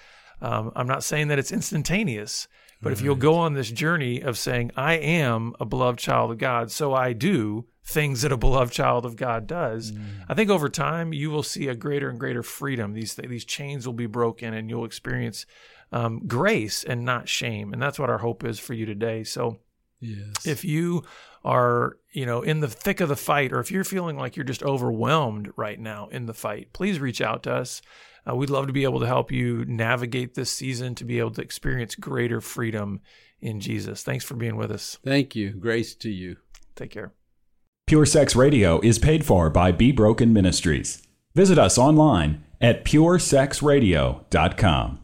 Um, 0.41 0.71
I'm 0.75 0.87
not 0.87 1.03
saying 1.03 1.27
that 1.27 1.39
it's 1.39 1.51
instantaneous, 1.51 2.47
but 2.81 2.93
if 2.93 3.01
you'll 3.01 3.15
go 3.15 3.35
on 3.35 3.55
this 3.55 3.69
journey 3.69 4.21
of 4.21 4.37
saying, 4.37 4.71
I 4.77 4.93
am 4.93 5.53
a 5.59 5.65
beloved 5.65 5.99
child 5.99 6.31
of 6.31 6.37
God, 6.37 6.71
so 6.71 6.93
I 6.93 7.11
do 7.11 7.65
things 7.83 8.21
that 8.21 8.31
a 8.31 8.37
beloved 8.37 8.71
child 8.71 9.05
of 9.05 9.17
God 9.17 9.47
does, 9.47 9.91
I 10.29 10.35
think 10.35 10.49
over 10.49 10.69
time 10.69 11.11
you 11.11 11.29
will 11.29 11.43
see 11.43 11.67
a 11.67 11.75
greater 11.75 12.09
and 12.09 12.17
greater 12.17 12.43
freedom. 12.43 12.93
These 12.93 13.15
these 13.15 13.45
chains 13.45 13.85
will 13.85 13.93
be 13.93 14.05
broken, 14.05 14.53
and 14.53 14.69
you'll 14.69 14.85
experience 14.85 15.45
um, 15.91 16.27
grace 16.27 16.83
and 16.83 17.05
not 17.05 17.27
shame. 17.27 17.73
And 17.73 17.81
that's 17.81 17.99
what 17.99 18.09
our 18.09 18.19
hope 18.19 18.43
is 18.43 18.59
for 18.59 18.73
you 18.73 18.85
today. 18.85 19.23
So 19.23 19.59
Yes. 20.01 20.45
If 20.45 20.63
you 20.63 21.03
are, 21.43 21.97
you 22.11 22.25
know, 22.25 22.41
in 22.41 22.61
the 22.61 22.67
thick 22.67 22.99
of 23.01 23.09
the 23.09 23.15
fight, 23.15 23.53
or 23.53 23.59
if 23.59 23.69
you're 23.71 23.83
feeling 23.83 24.17
like 24.17 24.35
you're 24.35 24.43
just 24.43 24.63
overwhelmed 24.63 25.51
right 25.55 25.79
now 25.79 26.07
in 26.09 26.25
the 26.25 26.33
fight, 26.33 26.73
please 26.73 26.99
reach 26.99 27.21
out 27.21 27.43
to 27.43 27.53
us. 27.53 27.83
Uh, 28.29 28.35
we'd 28.35 28.49
love 28.49 28.67
to 28.67 28.73
be 28.73 28.83
able 28.83 28.99
to 28.99 29.07
help 29.07 29.31
you 29.31 29.63
navigate 29.65 30.35
this 30.35 30.51
season 30.51 30.93
to 30.95 31.05
be 31.05 31.19
able 31.19 31.31
to 31.31 31.41
experience 31.41 31.95
greater 31.95 32.41
freedom 32.41 32.99
in 33.41 33.61
Jesus. 33.61 34.03
Thanks 34.03 34.25
for 34.25 34.35
being 34.35 34.57
with 34.57 34.71
us. 34.71 34.97
Thank 35.03 35.35
you. 35.35 35.51
Grace 35.51 35.95
to 35.95 36.09
you. 36.09 36.37
Take 36.75 36.91
care. 36.91 37.13
Pure 37.87 38.05
Sex 38.05 38.35
Radio 38.35 38.79
is 38.81 38.99
paid 38.99 39.25
for 39.25 39.49
by 39.49 39.71
Be 39.71 39.91
Broken 39.91 40.31
Ministries. 40.33 41.01
Visit 41.33 41.57
us 41.57 41.77
online 41.77 42.43
at 42.61 42.83
puresexradio.com. 42.85 44.99